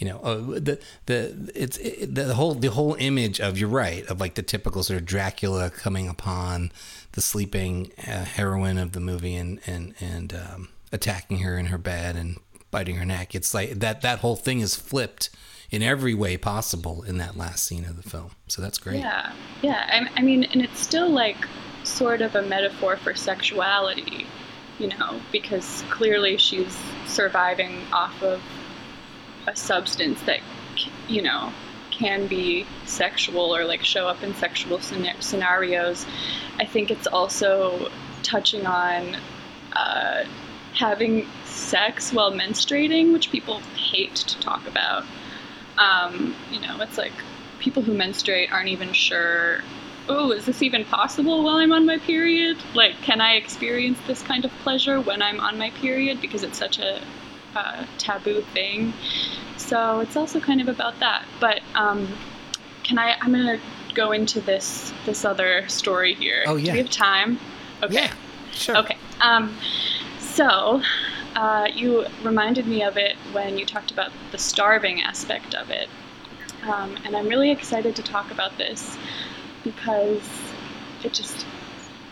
[0.00, 4.04] you know, uh, the the it's it, the whole the whole image of you're right
[4.06, 6.72] of like the typical sort of Dracula coming upon
[7.12, 11.76] the sleeping uh, heroine of the movie and and and um, attacking her in her
[11.76, 12.38] bed and
[12.70, 13.34] biting her neck.
[13.34, 15.28] It's like that that whole thing is flipped
[15.70, 18.30] in every way possible in that last scene of the film.
[18.48, 19.00] So that's great.
[19.00, 19.86] Yeah, yeah.
[19.86, 21.36] I, I mean, and it's still like
[21.84, 24.26] sort of a metaphor for sexuality,
[24.78, 26.74] you know, because clearly she's
[27.06, 28.40] surviving off of
[29.46, 30.40] a substance that,
[31.08, 31.52] you know,
[31.90, 36.06] can be sexual or like show up in sexual scenarios.
[36.58, 37.90] I think it's also
[38.22, 39.16] touching on
[39.72, 40.24] uh,
[40.72, 45.04] having sex while menstruating, which people hate to talk about.
[45.78, 47.12] Um, you know, it's like
[47.58, 49.62] people who menstruate aren't even sure
[50.10, 52.58] oh, is this even possible while I'm on my period?
[52.74, 56.20] Like, can I experience this kind of pleasure when I'm on my period?
[56.20, 57.00] Because it's such a
[57.54, 58.92] uh, taboo thing.
[59.56, 61.24] So it's also kind of about that.
[61.40, 62.08] But um,
[62.82, 63.16] can I?
[63.20, 63.60] I'm gonna
[63.94, 66.44] go into this this other story here.
[66.46, 66.66] Oh yeah.
[66.66, 67.38] Do we have time?
[67.82, 67.94] Okay.
[67.94, 68.12] Yeah.
[68.52, 68.76] Sure.
[68.78, 68.96] Okay.
[69.20, 69.56] Um,
[70.18, 70.82] so
[71.36, 75.88] uh, you reminded me of it when you talked about the starving aspect of it.
[76.64, 78.98] Um, and I'm really excited to talk about this
[79.64, 80.28] because
[81.04, 81.46] it just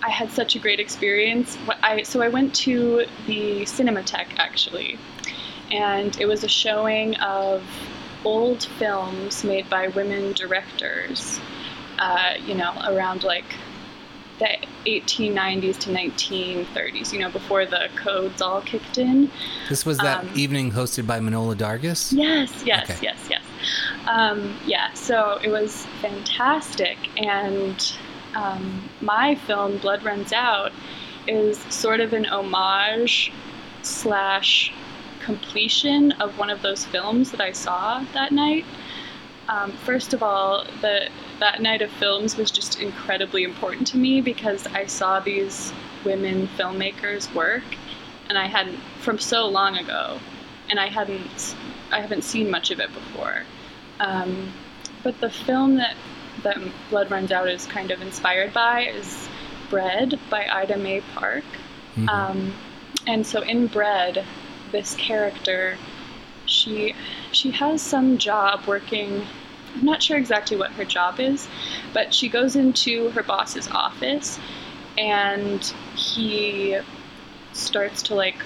[0.03, 1.59] I had such a great experience.
[1.83, 4.99] I so I went to the Cinematheque actually,
[5.71, 7.63] and it was a showing of
[8.25, 11.41] old films made by women directors.
[11.99, 13.45] Uh, you know, around like
[14.39, 17.13] the 1890s to 1930s.
[17.13, 19.31] You know, before the codes all kicked in.
[19.69, 22.13] This was that um, evening hosted by Manohla Dargis.
[22.13, 22.99] Yes, yes, okay.
[23.03, 23.43] yes, yes.
[24.07, 26.97] Um, yeah, so it was fantastic.
[27.19, 27.93] And
[28.35, 30.73] um, my film, Blood Runs Out,
[31.27, 33.33] is sort of an homage
[33.83, 34.73] slash
[35.29, 38.65] completion of one of those films that I saw that night.
[39.47, 44.23] Um, first of all, the that night of films was just incredibly important to me
[44.23, 45.71] because I saw these
[46.03, 47.69] women filmmakers work,
[48.31, 50.19] and I hadn't from so long ago,
[50.71, 51.55] and I hadn't
[51.93, 53.43] I haven't seen much of it before.
[54.01, 54.51] Um,
[55.03, 55.97] but the film that
[56.43, 56.57] that
[56.89, 59.29] Blood Runs Out is kind of inspired by is
[59.69, 61.45] Bread by Ida May Park.
[61.97, 62.09] Mm-hmm.
[62.09, 62.55] Um,
[63.07, 64.25] and so in Bread,
[64.73, 65.77] this character,
[66.47, 66.95] she
[67.33, 69.27] she has some job working.
[69.75, 71.49] I'm not sure exactly what her job is,
[71.93, 74.39] but she goes into her boss's office,
[74.97, 75.63] and
[75.95, 76.79] he
[77.53, 78.37] starts to like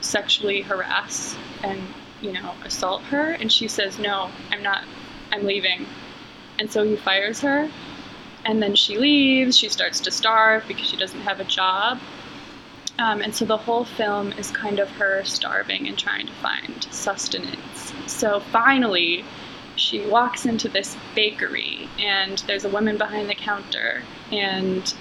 [0.00, 1.80] sexually harass and
[2.20, 3.32] you know, assault her.
[3.32, 4.84] And she says, No, I'm not,
[5.32, 5.86] I'm leaving.
[6.58, 7.70] And so he fires her.
[8.44, 9.56] And then she leaves.
[9.56, 11.98] She starts to starve because she doesn't have a job.
[12.98, 16.86] Um, and so the whole film is kind of her starving and trying to find
[16.90, 17.92] sustenance.
[18.06, 19.24] So finally,
[19.76, 24.92] she walks into this bakery, and there's a woman behind the counter, and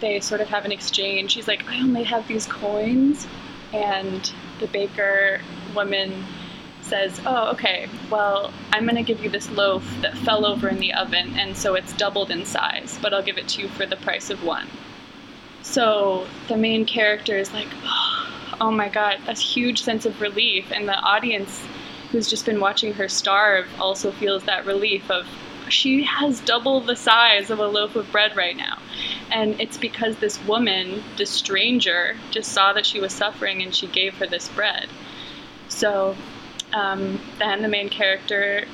[0.00, 1.32] they sort of have an exchange.
[1.32, 3.26] She's like, I only have these coins.
[3.72, 5.40] And the baker
[5.74, 6.24] woman
[6.82, 10.78] says, Oh, okay, well, I'm going to give you this loaf that fell over in
[10.78, 13.86] the oven, and so it's doubled in size, but I'll give it to you for
[13.86, 14.68] the price of one.
[15.68, 17.68] So the main character is like,
[18.60, 21.62] Oh my god, a huge sense of relief, and the audience
[22.10, 25.26] who's just been watching her starve also feels that relief of
[25.68, 28.78] she has double the size of a loaf of bread right now.
[29.30, 33.86] And it's because this woman, this stranger, just saw that she was suffering and she
[33.86, 34.88] gave her this bread.
[35.68, 36.16] So
[36.72, 38.64] um, then the main character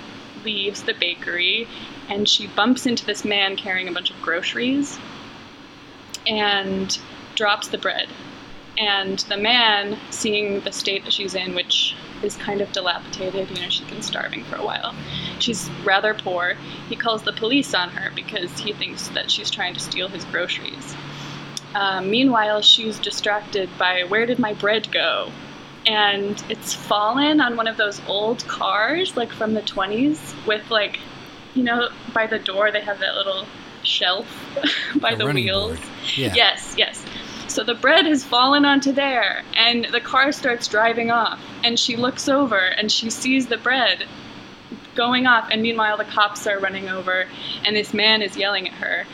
[0.45, 1.67] leaves the bakery
[2.09, 4.99] and she bumps into this man carrying a bunch of groceries
[6.27, 6.99] and
[7.35, 8.09] drops the bread.
[8.79, 13.63] And the man, seeing the state that she's in, which is kind of dilapidated, you
[13.63, 14.95] know, she's been starving for a while,
[15.39, 16.55] she's rather poor,
[16.89, 20.25] he calls the police on her because he thinks that she's trying to steal his
[20.25, 20.97] groceries.
[21.75, 25.31] Um, meanwhile, she's distracted by where did my bread go?
[25.87, 30.99] and it's fallen on one of those old cars, like from the 20s, with like,
[31.55, 33.47] you know, by the door they have that little
[33.85, 34.27] shelf
[35.01, 35.79] by a the wheels.
[36.17, 36.33] Yeah.
[36.35, 37.05] Yes, yes.
[37.49, 41.97] So the bread has fallen onto there, and the car starts driving off, and she
[41.97, 44.07] looks over and she sees the bread
[44.95, 47.27] going off, and meanwhile the cops are running over,
[47.65, 49.05] and this man is yelling at her.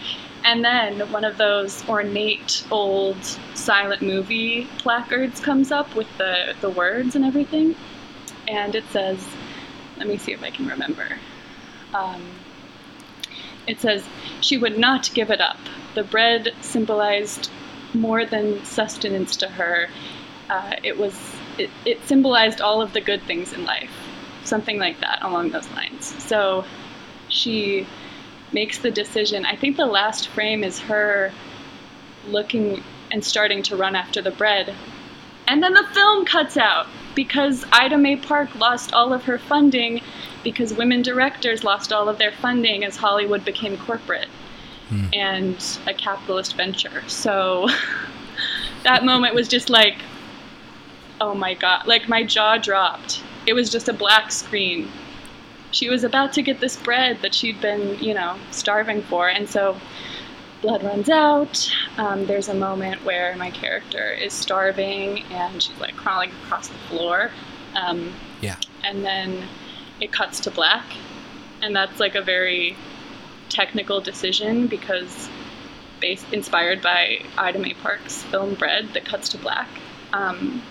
[0.45, 3.23] And then one of those ornate old
[3.55, 7.77] silent movie placards comes up with the, the words and everything.
[8.49, 9.27] And it says,
[9.99, 11.07] let me see if I can remember.
[11.93, 12.23] Um,
[13.67, 14.05] it says,
[14.41, 15.59] She would not give it up.
[15.95, 17.51] The bread symbolized
[17.95, 19.89] more than sustenance to her.
[20.49, 21.15] Uh, it was
[21.59, 23.91] it, it symbolized all of the good things in life,
[24.45, 26.15] something like that along those lines.
[26.23, 26.65] So
[27.29, 27.87] she
[28.53, 29.45] makes the decision.
[29.45, 31.33] I think the last frame is her
[32.27, 34.75] looking and starting to run after the bread.
[35.47, 40.01] And then the film cuts out because Ida May Park lost all of her funding
[40.43, 44.29] because women directors lost all of their funding as Hollywood became corporate
[44.89, 45.07] hmm.
[45.13, 47.03] and a capitalist venture.
[47.09, 47.69] So
[48.85, 49.97] that moment was just like,
[51.21, 53.23] oh my god, like my jaw dropped.
[53.47, 54.91] It was just a black screen.
[55.71, 59.29] She was about to get this bread that she'd been, you know, starving for.
[59.29, 59.77] And so
[60.63, 61.71] blood runs out.
[61.97, 66.79] Um, there's a moment where my character is starving and she's like crawling across the
[66.89, 67.31] floor.
[67.75, 68.57] Um, yeah.
[68.83, 69.43] And then
[70.01, 70.85] it cuts to black.
[71.63, 72.77] And that's like a very
[73.49, 75.29] technical decision because
[76.01, 79.69] based inspired by Ida May Park's film Bread that cuts to black.
[80.13, 80.63] Um,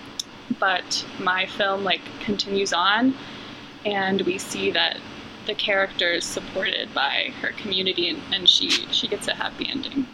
[0.58, 3.14] but my film like continues on
[3.84, 4.98] and we see that
[5.46, 10.06] the character is supported by her community and, and she she gets a happy ending.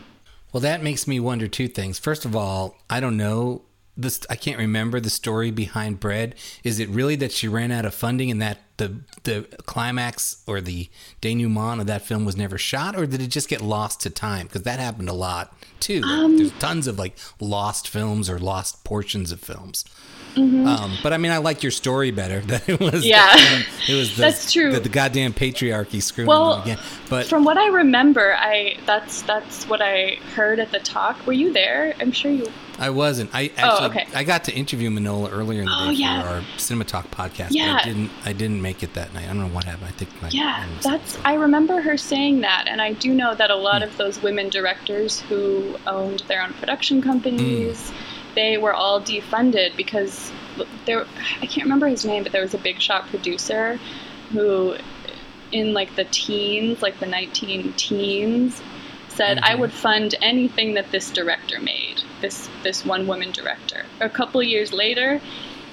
[0.52, 1.98] Well, that makes me wonder two things.
[1.98, 3.62] First of all, I don't know
[3.96, 4.20] this.
[4.31, 6.35] I can't remember the story behind Bread.
[6.62, 10.61] Is it really that she ran out of funding and that the the climax or
[10.61, 10.89] the
[11.21, 14.47] denouement of that film was never shot, or did it just get lost to time?
[14.47, 16.03] Because that happened a lot too.
[16.05, 19.85] Um, There's tons of like lost films or lost portions of films.
[20.37, 20.67] Mm-hmm.
[20.67, 22.37] Um, but I mean, I like your story better.
[22.47, 23.35] That it was, yeah,
[23.89, 24.15] it was.
[24.15, 24.73] The, that's true.
[24.73, 26.79] The, the goddamn patriarchy screwing well, again.
[27.11, 31.27] But from what I remember, I that's that's what I heard at the talk.
[31.27, 31.95] Were you there?
[31.99, 32.47] I'm sure you.
[32.79, 33.35] I wasn't.
[33.35, 34.07] I oh, actually, oh, okay.
[34.15, 36.23] I got to interview Manohla earlier in the oh, day yeah.
[36.23, 37.49] for our Cinema Talk podcast.
[37.51, 37.79] Yeah.
[37.81, 38.11] I didn't.
[38.25, 39.24] I didn't make it that night.
[39.24, 39.88] I don't know what happened.
[39.88, 40.66] I think my yeah.
[40.83, 41.16] That's.
[41.24, 43.88] I remember her saying that, and I do know that a lot hmm.
[43.88, 47.94] of those women directors who owned their own production companies, mm.
[48.35, 50.33] they were all defunded because
[50.85, 51.07] there
[51.42, 53.79] I can't remember his name, but there was a big shot producer
[54.33, 54.76] who
[55.52, 58.61] in like the teens, like the 19 teens,
[59.09, 59.52] said mm-hmm.
[59.52, 62.02] I would fund anything that this director made.
[62.20, 63.85] This this one woman director.
[64.00, 65.20] A couple years later,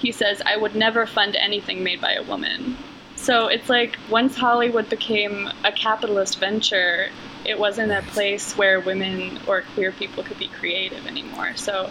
[0.04, 2.78] he says I would never fund anything made by a woman.
[3.16, 7.10] So it's like once Hollywood became a capitalist venture,
[7.46, 11.56] it wasn't a place where women or queer people could be creative anymore.
[11.56, 11.90] So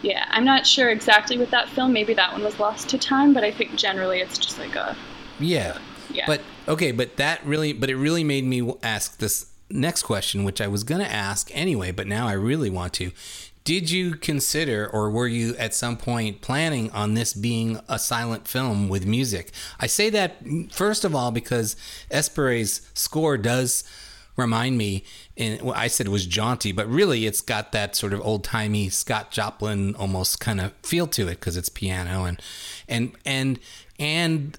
[0.00, 1.92] yeah, I'm not sure exactly with that film.
[1.92, 4.96] Maybe that one was lost to time, but I think generally it's just like a.
[5.38, 5.78] Yeah.
[6.10, 6.24] Yeah.
[6.26, 10.60] But okay, but that really, but it really made me ask this next question, which
[10.60, 13.12] I was going to ask anyway, but now I really want to.
[13.64, 18.48] Did you consider, or were you at some point planning on this being a silent
[18.48, 19.52] film with music?
[19.78, 20.36] I say that
[20.72, 21.76] first of all because
[22.10, 23.84] Espere's score does
[24.36, 25.04] remind me
[25.36, 28.44] and well, I said it was jaunty, but really it's got that sort of old
[28.44, 32.42] timey Scott Joplin almost kind of feel to it because it's piano and
[32.88, 33.58] and and
[33.98, 34.58] and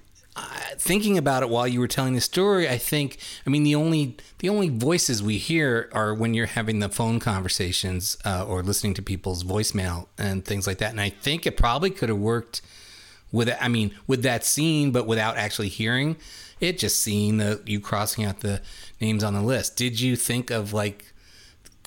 [0.76, 4.16] thinking about it while you were telling the story, I think I mean the only
[4.38, 8.94] the only voices we hear are when you're having the phone conversations uh, or listening
[8.94, 10.90] to people's voicemail and things like that.
[10.90, 12.62] And I think it probably could have worked
[13.32, 16.16] with I mean with that scene, but without actually hearing
[16.60, 18.60] it, just seeing the you crossing out the
[19.00, 19.76] names on the list.
[19.76, 21.12] Did you think of like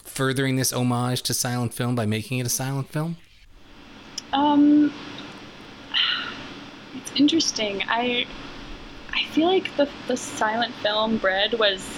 [0.03, 3.17] furthering this homage to silent film by making it a silent film?
[4.33, 4.91] Um,
[7.17, 7.83] interesting.
[7.87, 8.25] I
[9.13, 11.97] I feel like the the silent film Bread was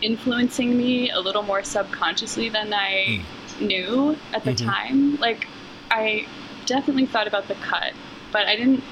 [0.00, 3.60] influencing me a little more subconsciously than I mm.
[3.60, 4.68] knew at the mm-hmm.
[4.68, 5.16] time.
[5.16, 5.46] Like
[5.90, 6.26] I
[6.66, 7.92] definitely thought about the cut,
[8.32, 8.82] but I didn't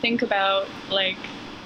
[0.00, 1.18] think about like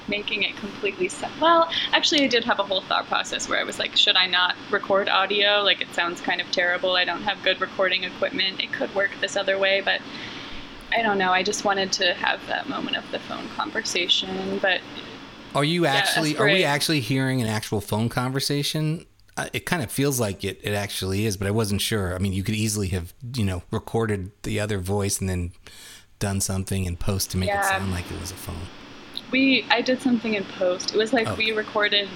[0.08, 1.30] making it completely set.
[1.40, 4.26] Well, actually, I did have a whole thought process where I was like, should I
[4.26, 5.62] not record audio?
[5.62, 6.96] Like, it sounds kind of terrible.
[6.96, 8.60] I don't have good recording equipment.
[8.60, 10.00] It could work this other way, but
[10.92, 11.32] I don't know.
[11.32, 14.58] I just wanted to have that moment of the phone conversation.
[14.60, 14.80] But
[15.54, 16.32] are you actually?
[16.32, 19.06] Yeah, are we actually hearing an actual phone conversation?
[19.36, 22.14] Uh, it kind of feels like it, it actually is, but I wasn't sure.
[22.14, 25.52] I mean, you could easily have, you know, recorded the other voice and then
[26.18, 27.60] done something in post to make yeah.
[27.60, 28.66] it sound like it was a phone.
[29.30, 30.94] We I did something in post.
[30.94, 31.34] It was like oh.
[31.34, 32.08] we recorded.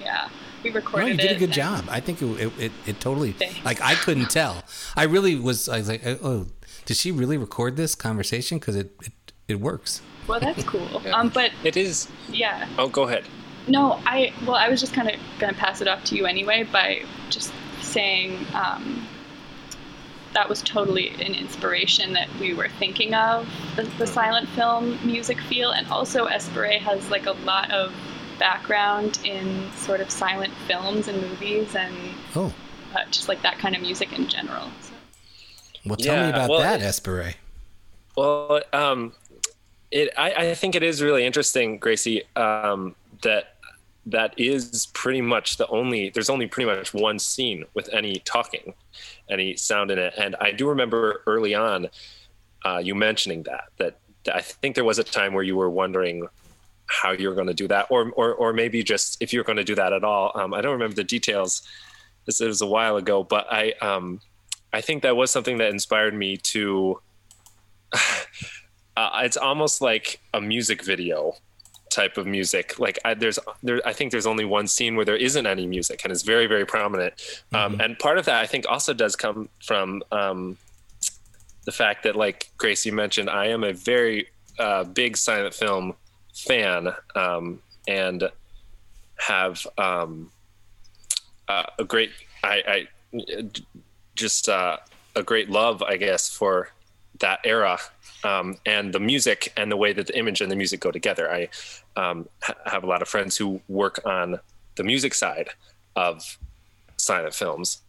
[0.00, 0.28] Yeah,
[0.62, 1.04] we recorded.
[1.04, 1.84] No, you did a good job.
[1.88, 3.64] I think it it, it, it totally Thanks.
[3.64, 4.62] like I couldn't tell.
[4.96, 5.68] I really was.
[5.68, 6.46] I was like, oh,
[6.84, 8.58] did she really record this conversation?
[8.58, 9.12] Because it, it
[9.48, 10.02] it works.
[10.26, 11.02] Well, that's cool.
[11.04, 11.12] yeah.
[11.12, 12.08] Um, but it is.
[12.28, 12.68] Yeah.
[12.78, 13.24] Oh, go ahead.
[13.68, 16.64] No, I well, I was just kind of gonna pass it off to you anyway
[16.64, 19.06] by just saying um,
[20.32, 25.40] that was totally an inspiration that we were thinking of the, the silent film music
[25.42, 27.92] feel and also espere has like a lot of
[28.38, 31.94] background in sort of silent films and movies and
[32.34, 32.52] oh.
[32.94, 34.81] uh, just like that kind of music in general so.
[35.84, 37.34] Well tell yeah, me about well, that espere
[38.16, 39.12] well um,
[39.90, 43.56] it I, I, think it is really interesting gracie um, that
[44.06, 48.74] that is pretty much the only there's only pretty much one scene with any talking
[49.28, 51.88] any sound in it and i do remember early on
[52.64, 53.98] uh, you mentioning that, that
[54.32, 56.28] I think there was a time where you were wondering
[56.86, 59.64] how you're going to do that, or or or maybe just if you're going to
[59.64, 60.32] do that at all.
[60.34, 61.62] Um, I don't remember the details.
[62.26, 64.20] This it was a while ago, but I um,
[64.72, 67.00] I think that was something that inspired me to.
[68.96, 71.34] uh, it's almost like a music video
[71.90, 72.78] type of music.
[72.78, 76.00] Like I, there's there, I think there's only one scene where there isn't any music,
[76.04, 77.14] and it's very very prominent.
[77.52, 77.80] Um, mm-hmm.
[77.80, 80.56] And part of that I think also does come from um,
[81.64, 85.94] the fact that, like Gracie mentioned, I am a very uh, big silent film
[86.34, 88.28] fan um, and
[89.16, 90.30] have um,
[91.48, 92.10] uh, a great
[92.42, 93.52] I, I
[94.14, 94.76] just uh,
[95.16, 96.70] a great love, I guess, for
[97.20, 97.78] that era
[98.24, 101.30] um, and the music and the way that the image and the music go together.
[101.30, 101.48] I
[101.96, 104.38] um, ha- have a lot of friends who work on
[104.76, 105.50] the music side
[105.96, 106.38] of
[106.96, 107.82] silent films.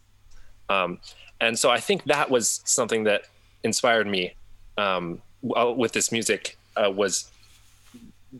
[0.69, 0.99] Um,
[1.39, 3.23] and so I think that was something that
[3.63, 4.33] inspired me
[4.77, 7.29] um, with this music uh, was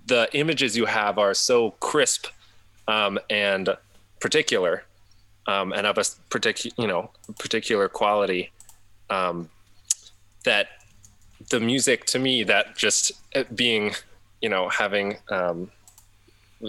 [0.07, 2.27] the images you have are so crisp
[2.87, 3.69] um, and
[4.19, 4.83] particular
[5.47, 8.51] um, and of a particular you know particular quality
[9.09, 9.49] um,
[10.43, 10.67] that
[11.49, 13.91] the music to me that just uh, being
[14.41, 15.69] you know having um,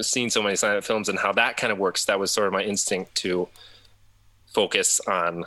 [0.01, 2.53] seen so many silent films and how that kind of works that was sort of
[2.53, 3.49] my instinct to
[4.53, 5.45] focus on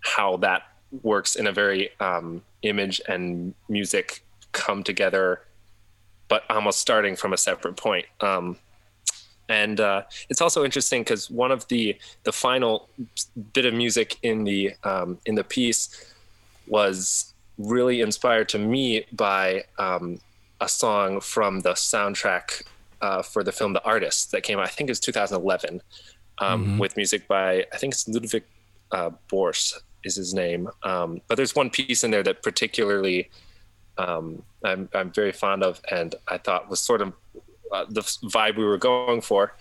[0.00, 0.62] how that
[1.02, 5.40] works in a very um, image and music come together,
[6.28, 8.06] but almost starting from a separate point.
[8.20, 8.56] Um,
[9.48, 12.88] and uh, it's also interesting because one of the the final
[13.52, 16.12] bit of music in the um, in the piece
[16.66, 20.18] was really inspired to me by um,
[20.60, 22.62] a song from the soundtrack
[23.00, 24.66] uh, for the film The Artist that came out.
[24.66, 25.82] I think it was 2011
[26.38, 26.78] um, mm-hmm.
[26.78, 28.44] with music by I think it's Ludwig
[28.92, 30.68] uh, Bource is his name.
[30.82, 33.30] Um, but there's one piece in there that particularly
[33.98, 37.12] um, I'm, I'm very fond of, and I thought was sort of
[37.74, 39.54] uh, the vibe we were going for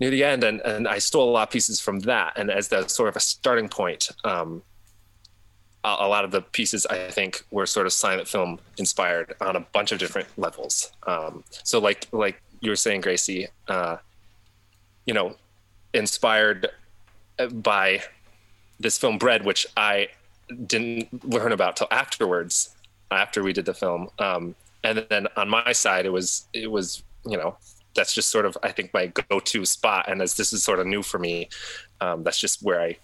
[0.00, 0.44] near the end.
[0.44, 2.32] And, and I stole a lot of pieces from that.
[2.36, 4.62] And as the sort of a starting point, um,
[5.84, 9.56] a, a, lot of the pieces I think were sort of silent film inspired on
[9.56, 10.92] a bunch of different levels.
[11.06, 13.98] Um, so like like you were saying, Gracie, uh,
[15.06, 15.36] you know,
[15.94, 16.68] inspired
[17.52, 18.02] by
[18.80, 20.08] this film Bread, which I
[20.66, 22.74] didn't learn about till afterwards,
[23.10, 24.08] after we did the film.
[24.18, 24.54] Um,
[24.84, 27.56] and then on my side, it was it was you know
[27.94, 30.06] that's just sort of I think my go-to spot.
[30.08, 31.48] And as this is sort of new for me,
[32.00, 32.96] um, that's just where I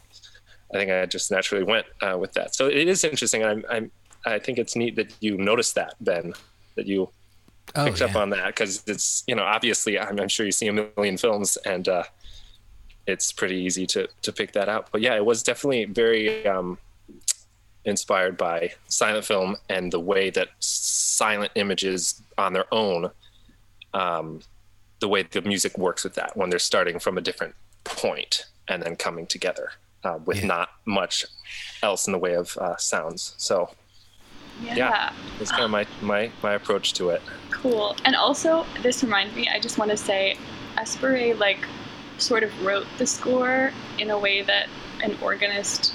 [0.73, 2.55] I think I just naturally went uh, with that.
[2.55, 3.45] So it is interesting.
[3.45, 3.91] I'm, I'm
[4.27, 6.33] I think it's neat that you noticed that Ben,
[6.77, 7.11] that you
[7.77, 8.07] oh, picked yeah.
[8.07, 11.17] up on that because it's you know obviously I'm, I'm, sure you see a million
[11.17, 12.05] films and uh,
[13.07, 14.89] it's pretty easy to to pick that out.
[14.91, 16.79] But yeah, it was definitely very um,
[17.85, 23.11] inspired by silent film and the way that silent images on their own,
[23.95, 24.41] um,
[25.01, 28.83] the way the music works with that when they're starting from a different point and
[28.83, 29.71] then coming together
[30.05, 30.47] uh, with yeah.
[30.47, 31.25] not much
[31.83, 33.35] else in the way of uh, sounds.
[33.39, 33.71] So.
[34.63, 37.21] Yeah, yeah it's kind of my, my my approach to it.
[37.51, 37.97] Cool.
[38.05, 39.49] And also, this reminds me.
[39.49, 40.37] I just want to say,
[40.77, 41.67] Espere like
[42.19, 44.69] sort of wrote the score in a way that
[45.03, 45.93] an organist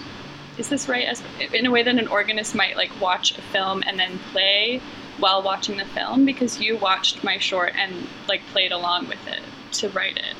[0.57, 1.23] is this right as
[1.53, 4.81] in a way that an organist might like watch a film and then play
[5.19, 9.41] while watching the film because you watched my short and like played along with it
[9.73, 10.35] to write it.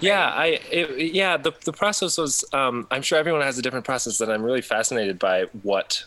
[0.00, 3.86] Yeah i it, yeah the, the process was um, i'm sure everyone has a different
[3.86, 6.04] process and i'm really fascinated by what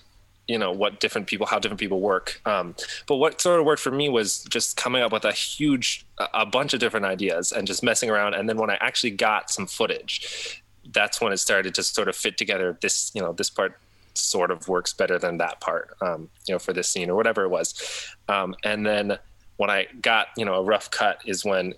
[0.47, 2.41] you know what different people how different people work.
[2.45, 2.75] Um,
[3.07, 6.45] but what sort of worked for me was just coming up with a huge a
[6.45, 8.33] bunch of different ideas and just messing around.
[8.33, 12.15] And then when i actually got some footage that's when it started to sort of
[12.15, 13.77] fit together this you know this part
[14.19, 17.43] sort of works better than that part um, you know for this scene or whatever
[17.43, 19.17] it was um, and then
[19.57, 21.73] when i got you know a rough cut is when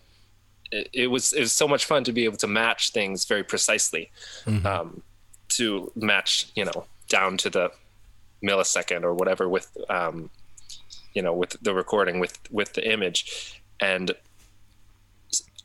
[0.72, 3.44] it, it was it was so much fun to be able to match things very
[3.44, 4.12] precisely
[4.46, 4.66] mm-hmm.
[4.66, 5.02] um,
[5.50, 7.72] to match you know down to the
[8.44, 10.30] millisecond or whatever with um,
[11.14, 14.12] you know with the recording with with the image and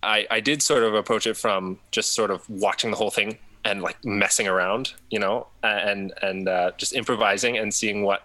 [0.02, 3.38] I, I did sort of approach it from just sort of watching the whole thing
[3.66, 8.22] and like messing around, you know, and and uh, just improvising and seeing what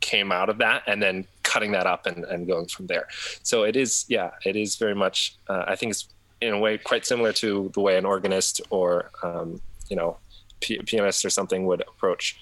[0.00, 3.06] came out of that, and then cutting that up and, and going from there.
[3.42, 5.36] So it is, yeah, it is very much.
[5.48, 6.08] Uh, I think it's
[6.40, 9.60] in a way quite similar to the way an organist or um,
[9.90, 10.16] you know
[10.60, 12.38] p- pianist or something would approach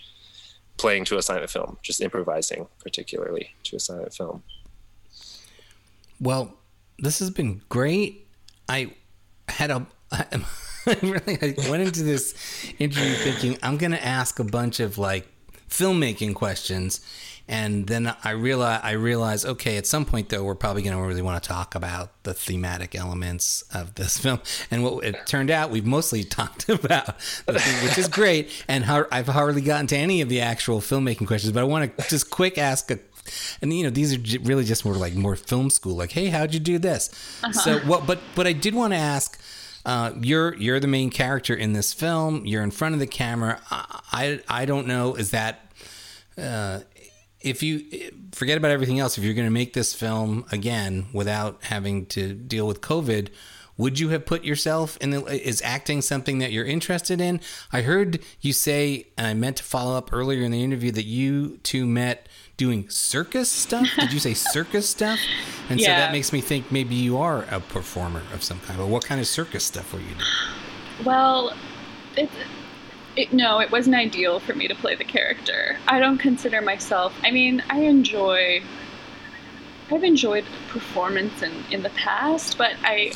[0.76, 4.44] playing to a silent film, just improvising, particularly to a silent film.
[6.20, 6.54] Well,
[6.98, 8.28] this has been great.
[8.68, 8.92] I
[9.48, 9.86] had a.
[11.02, 12.34] Really I went into this
[12.78, 15.26] interview thinking I'm going to ask a bunch of like
[15.68, 17.00] filmmaking questions,
[17.48, 21.02] And then I realize I realize okay, at some point though, we're probably going to
[21.02, 24.40] really want to talk about the thematic elements of this film.
[24.70, 28.50] And what it turned out, we've mostly talked about, which is great.
[28.68, 31.96] And how, I've hardly gotten to any of the actual filmmaking questions, but I want
[31.96, 32.98] to just quick ask a
[33.60, 36.54] and you know these are really just more like more film school like hey how'd
[36.54, 37.10] you do this
[37.42, 37.52] uh-huh.
[37.52, 39.40] so what but but i did want to ask
[39.86, 42.44] uh, you're you're the main character in this film.
[42.44, 43.60] You're in front of the camera.
[43.70, 44.00] I
[44.48, 45.14] I, I don't know.
[45.14, 45.72] Is that
[46.36, 46.80] uh,
[47.40, 49.16] if you forget about everything else?
[49.16, 53.28] If you're going to make this film again without having to deal with COVID,
[53.78, 57.40] would you have put yourself in the is acting something that you're interested in
[57.72, 61.04] i heard you say and i meant to follow up earlier in the interview that
[61.04, 63.88] you two met doing circus stuff.
[63.96, 65.18] Did you say circus stuff?
[65.68, 65.86] And yeah.
[65.86, 68.78] so that makes me think maybe you are a performer of some kind.
[68.78, 71.04] But what kind of circus stuff were you doing?
[71.04, 71.52] Well,
[72.16, 72.30] it,
[73.16, 75.76] it, no, it wasn't ideal for me to play the character.
[75.86, 77.14] I don't consider myself.
[77.22, 78.62] I mean, I enjoy.
[79.88, 83.12] I've enjoyed performance in, in the past, but I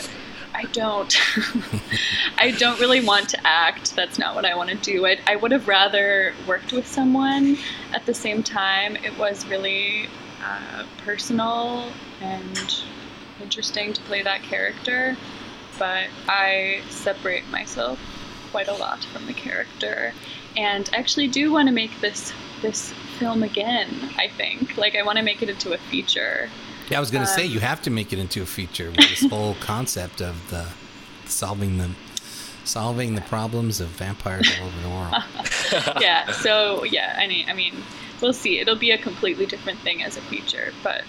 [0.61, 1.17] I don't.
[2.39, 3.97] I don't really want to act.
[3.97, 5.07] That's not what I want to do.
[5.07, 7.57] I, I would have rather worked with someone.
[7.95, 10.09] At the same time, it was really
[10.45, 11.91] uh, personal
[12.21, 12.83] and
[13.41, 15.17] interesting to play that character,
[15.79, 17.99] but I separate myself
[18.51, 20.13] quite a lot from the character,
[20.59, 23.89] and actually do want to make this this film again.
[24.19, 26.51] I think like I want to make it into a feature.
[26.91, 28.91] Yeah, I was going to um, say you have to make it into a feature
[28.91, 30.67] with this whole concept of the
[31.27, 31.95] solving them
[32.65, 35.15] solving the problems of vampires all over the world.
[36.01, 36.31] yeah.
[36.33, 37.75] So yeah, I mean, I mean,
[38.21, 38.59] we'll see.
[38.59, 41.05] It'll be a completely different thing as a feature, but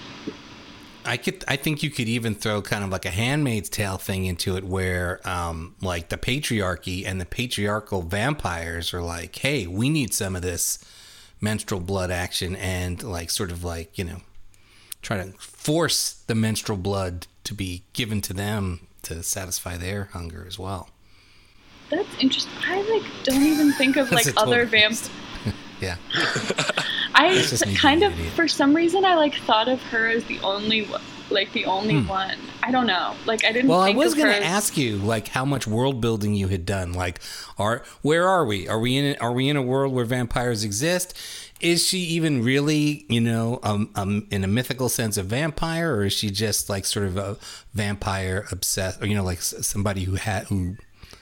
[1.03, 4.25] I could, I think you could even throw kind of like a Handmaid's Tale thing
[4.25, 9.89] into it, where um, like the patriarchy and the patriarchal vampires are like, hey, we
[9.89, 10.77] need some of this
[11.39, 14.21] menstrual blood action, and like sort of like you know
[15.01, 20.45] try to force the menstrual blood to be given to them to satisfy their hunger
[20.47, 20.89] as well.
[21.89, 22.53] That's interesting.
[22.65, 25.09] I like don't even think of like other vamps.
[25.81, 25.97] yeah.
[27.13, 27.45] I
[27.75, 30.87] kind of, for some reason, I like thought of her as the only,
[31.29, 32.07] like the only hmm.
[32.07, 32.37] one.
[32.63, 33.15] I don't know.
[33.25, 33.69] Like I didn't.
[33.69, 36.93] Well, I was going to ask you, like, how much world building you had done.
[36.93, 37.19] Like,
[37.57, 38.67] are where are we?
[38.67, 39.17] Are we in?
[39.19, 41.17] Are we in a world where vampires exist?
[41.61, 46.05] Is she even really, you know, um, um, in a mythical sense, a vampire, or
[46.05, 47.37] is she just like sort of a
[47.73, 50.75] vampire obsessed, or you know, like somebody who had who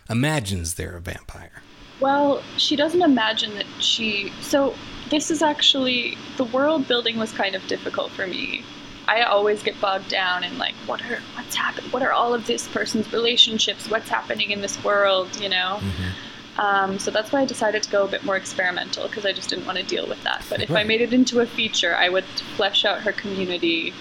[0.09, 1.61] imagines they're a vampire?
[1.99, 4.31] Well, she doesn't imagine that she.
[4.41, 4.73] So
[5.09, 8.63] this is actually the world building was kind of difficult for me.
[9.07, 12.47] I always get bogged down in like what are what's happening, what are all of
[12.47, 15.79] this person's relationships, what's happening in this world, you know.
[15.81, 16.28] Mm-hmm
[16.59, 19.49] um, so that's why I decided to go a bit more experimental because I just
[19.49, 20.45] didn't want to deal with that.
[20.49, 20.81] But if right.
[20.81, 22.25] I made it into a feature, I would
[22.57, 23.93] flesh out her community.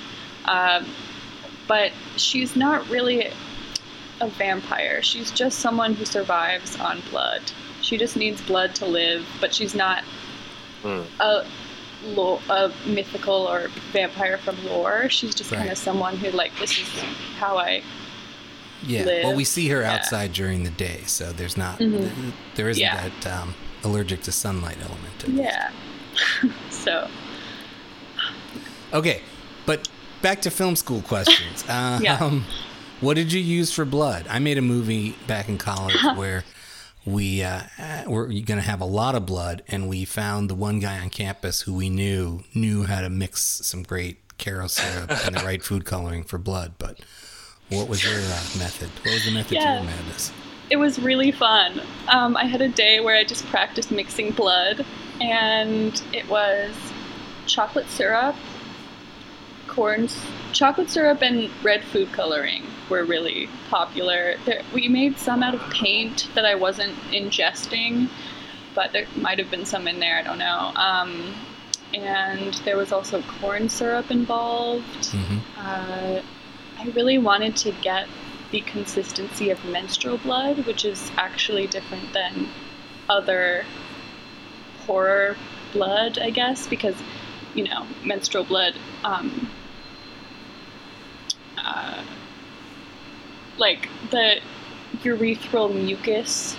[0.44, 0.84] Um,
[1.68, 3.30] but she's not really
[4.20, 5.02] a vampire.
[5.02, 7.42] She's just someone who survives on blood.
[7.80, 10.02] She just needs blood to live, but she's not
[10.82, 11.04] mm.
[11.20, 11.46] a,
[12.06, 15.08] lo- a mythical or vampire from lore.
[15.08, 15.58] She's just right.
[15.58, 16.88] kind of someone who, like, this is
[17.38, 17.84] how I
[18.82, 19.04] yeah.
[19.04, 19.24] Live.
[19.24, 20.44] Well, we see her outside yeah.
[20.44, 22.30] during the day, so there's not mm-hmm.
[22.54, 23.08] there isn't yeah.
[23.08, 23.54] that um,
[23.84, 25.18] allergic to sunlight element.
[25.20, 25.70] To yeah.
[26.70, 27.08] so.
[28.92, 29.22] Okay,
[29.66, 29.88] but
[30.22, 31.64] back to film school questions.
[31.68, 32.18] Uh, yeah.
[32.18, 32.44] Um,
[33.00, 34.26] what did you use for blood?
[34.28, 36.44] I made a movie back in college where
[37.04, 37.62] we uh,
[38.06, 41.10] were going to have a lot of blood, and we found the one guy on
[41.10, 45.62] campus who we knew knew how to mix some great Karo syrup and the right
[45.62, 47.00] food coloring for blood, but
[47.70, 48.90] what was your uh, method?
[49.04, 49.78] What was the method yeah.
[49.78, 50.32] to your madness?
[50.70, 51.80] It was really fun.
[52.08, 54.84] Um, I had a day where I just practiced mixing blood,
[55.20, 56.74] and it was
[57.46, 58.36] chocolate syrup,
[59.66, 60.08] corn,
[60.52, 64.36] chocolate syrup, and red food coloring were really popular.
[64.44, 68.08] There, we made some out of paint that I wasn't ingesting,
[68.74, 70.16] but there might have been some in there.
[70.18, 70.72] I don't know.
[70.74, 71.34] Um,
[71.94, 74.84] and there was also corn syrup involved.
[75.12, 75.38] Mm-hmm.
[75.56, 76.22] Uh,
[76.78, 78.08] I really wanted to get
[78.50, 82.48] the consistency of menstrual blood, which is actually different than
[83.08, 83.64] other
[84.86, 85.36] horror
[85.72, 86.94] blood, I guess, because,
[87.54, 88.74] you know, menstrual blood,
[89.04, 89.50] um,
[91.58, 92.02] uh,
[93.58, 94.40] like the
[95.02, 96.56] urethral mucus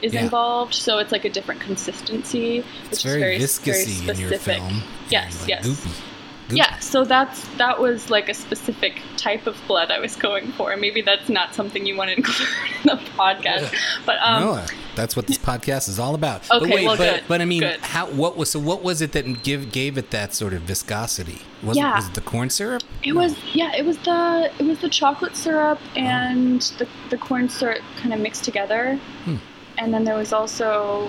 [0.00, 0.22] is yeah.
[0.22, 4.24] involved, so it's like a different consistency, which it's very is very, very specific.
[4.24, 4.82] in your film.
[5.10, 5.66] Yes, like yes.
[5.66, 6.09] Goopy.
[6.56, 10.76] Yeah, so that's that was like a specific type of blood I was going for.
[10.76, 12.48] Maybe that's not something you want to include
[12.82, 13.74] in the podcast,
[14.06, 14.64] but um, no,
[14.96, 16.50] That's what this podcast is all about.
[16.50, 17.80] Okay, but wait, well, but, good, but I mean, good.
[17.80, 18.06] how?
[18.10, 18.58] What was so?
[18.58, 21.40] What was it that give gave it that sort of viscosity?
[21.62, 21.96] Was it Yeah.
[21.96, 22.82] was it the corn syrup?
[23.02, 27.48] It was yeah, it was the it was the chocolate syrup and the the corn
[27.48, 29.36] syrup kind of mixed together, Hmm.
[29.78, 31.08] and then there was also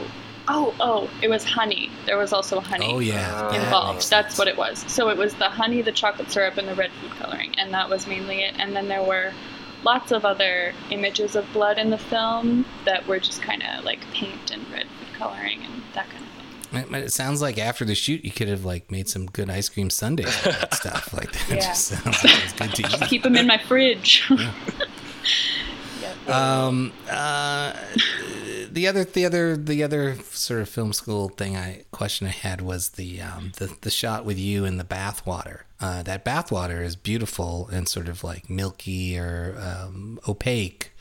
[0.54, 1.90] oh oh it was honey.
[2.06, 2.92] There was also honey.
[2.94, 4.10] Oh yeah, that involved.
[4.10, 4.38] That's sense.
[4.38, 4.84] what it was.
[4.92, 7.90] So it was the honey, the chocolate syrup, and the red food coloring, and that
[7.90, 8.56] was mainly it.
[8.60, 9.32] And then there were
[9.84, 14.00] lots of other images of blood in the film that were just kind of like
[14.12, 16.30] paint and red food coloring and that kind of
[16.92, 16.96] thing.
[17.02, 19.70] It, it sounds like after the shoot, you could have like made some good ice
[19.70, 21.12] cream sundae with stuff.
[21.14, 21.56] Like that Yeah.
[21.68, 23.10] just sounds like it's good to eat.
[23.10, 24.30] Keep them in my fridge.
[26.02, 26.30] Yep.
[26.30, 27.74] Um, uh,
[28.74, 32.62] the other, the other, the other sort of film school thing I question I had
[32.62, 35.62] was the um, the the shot with you in the bathwater.
[35.80, 40.92] Uh, that bathwater is beautiful and sort of like milky or um, opaque.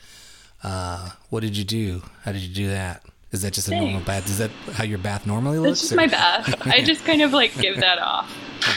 [0.63, 2.01] Uh, what did you do?
[2.23, 3.03] How did you do that?
[3.31, 4.27] Is that just a normal bath?
[4.27, 5.79] Is that how your bath normally looks?
[5.79, 6.67] That's just or- my bath.
[6.67, 8.29] I just kind of like give that off.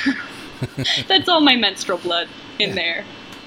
[1.08, 2.28] That's all my menstrual blood
[2.58, 2.74] in Yeah.
[2.74, 3.04] there.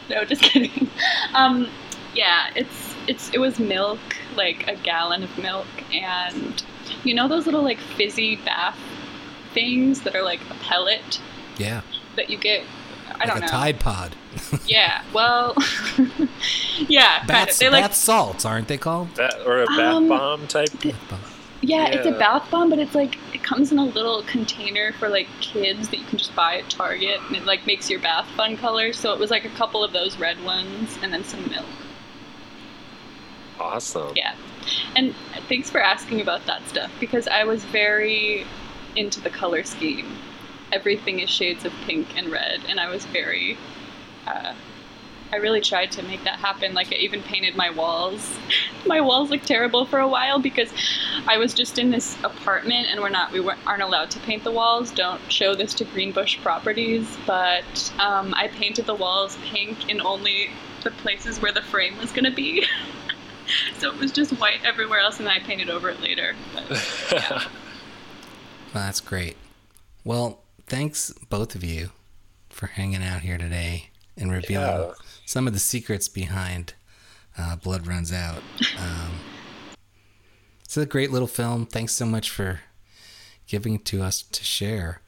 [0.10, 0.90] No, just kidding.
[1.34, 1.68] Um,
[2.14, 4.00] yeah, it's it's it was milk,
[4.38, 6.64] like a gallon of milk, and
[7.04, 8.78] you know those little like fizzy bath
[9.54, 11.20] things that are like a pellet
[11.58, 11.82] Yeah,
[12.16, 12.64] that you get.
[13.08, 13.48] I like don't a know.
[13.48, 14.16] Tide Pod.
[14.68, 15.56] Yeah, well,
[16.88, 17.58] yeah, Bath, of.
[17.58, 19.16] They like bath salts, aren't they called?
[19.16, 20.70] That, or a bath Um, bomb type.
[21.62, 25.10] Yeah, it's a bath bomb, but it's like it comes in a little container for
[25.10, 28.28] like kids that you can just buy at Target, and it like makes your bath
[28.38, 28.94] fun color.
[28.94, 31.66] So it was like a couple of those red ones, and then some milk.
[33.60, 34.16] Awesome.
[34.16, 34.36] Yeah,
[34.96, 35.16] and
[35.48, 38.46] thanks for asking about that stuff because I was very
[38.96, 40.18] into the color scheme.
[40.72, 43.58] Everything is shades of pink and red, and I was very.
[44.26, 44.54] Uh,
[45.32, 46.74] I really tried to make that happen.
[46.74, 48.38] Like I even painted my walls.
[48.86, 50.72] my walls looked terrible for a while because
[51.28, 54.44] I was just in this apartment and we're not we weren't, aren't allowed to paint
[54.44, 54.92] the walls.
[54.92, 60.50] Don't show this to Greenbush Properties, but um, I painted the walls pink in only
[60.84, 62.66] the places where the frame was gonna be.
[63.80, 66.36] so it was just white everywhere else, and then I painted over it later.
[66.54, 67.44] But, yeah.
[68.74, 69.38] Well, that's great.
[70.04, 71.92] Well, thanks both of you
[72.50, 74.92] for hanging out here today and revealing Yeah.
[75.26, 76.74] some of the secrets behind
[77.38, 78.44] uh, Blood Runs Out.
[78.78, 79.12] Um,
[80.64, 81.66] it's a great little film.
[81.66, 82.60] Thanks so much for
[83.48, 85.02] giving it to us to share.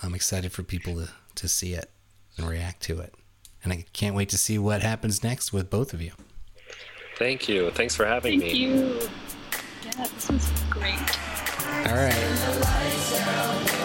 [0.00, 1.90] I'm excited for people to, to see it
[2.38, 3.12] and react to it.
[3.64, 6.12] And I can't wait to see what happens next with both of you.
[7.22, 7.70] Thank you.
[7.70, 8.66] Thanks for having Thank me.
[8.66, 9.08] Thank you.
[9.84, 10.98] Yeah, this was great.
[11.86, 13.81] All right.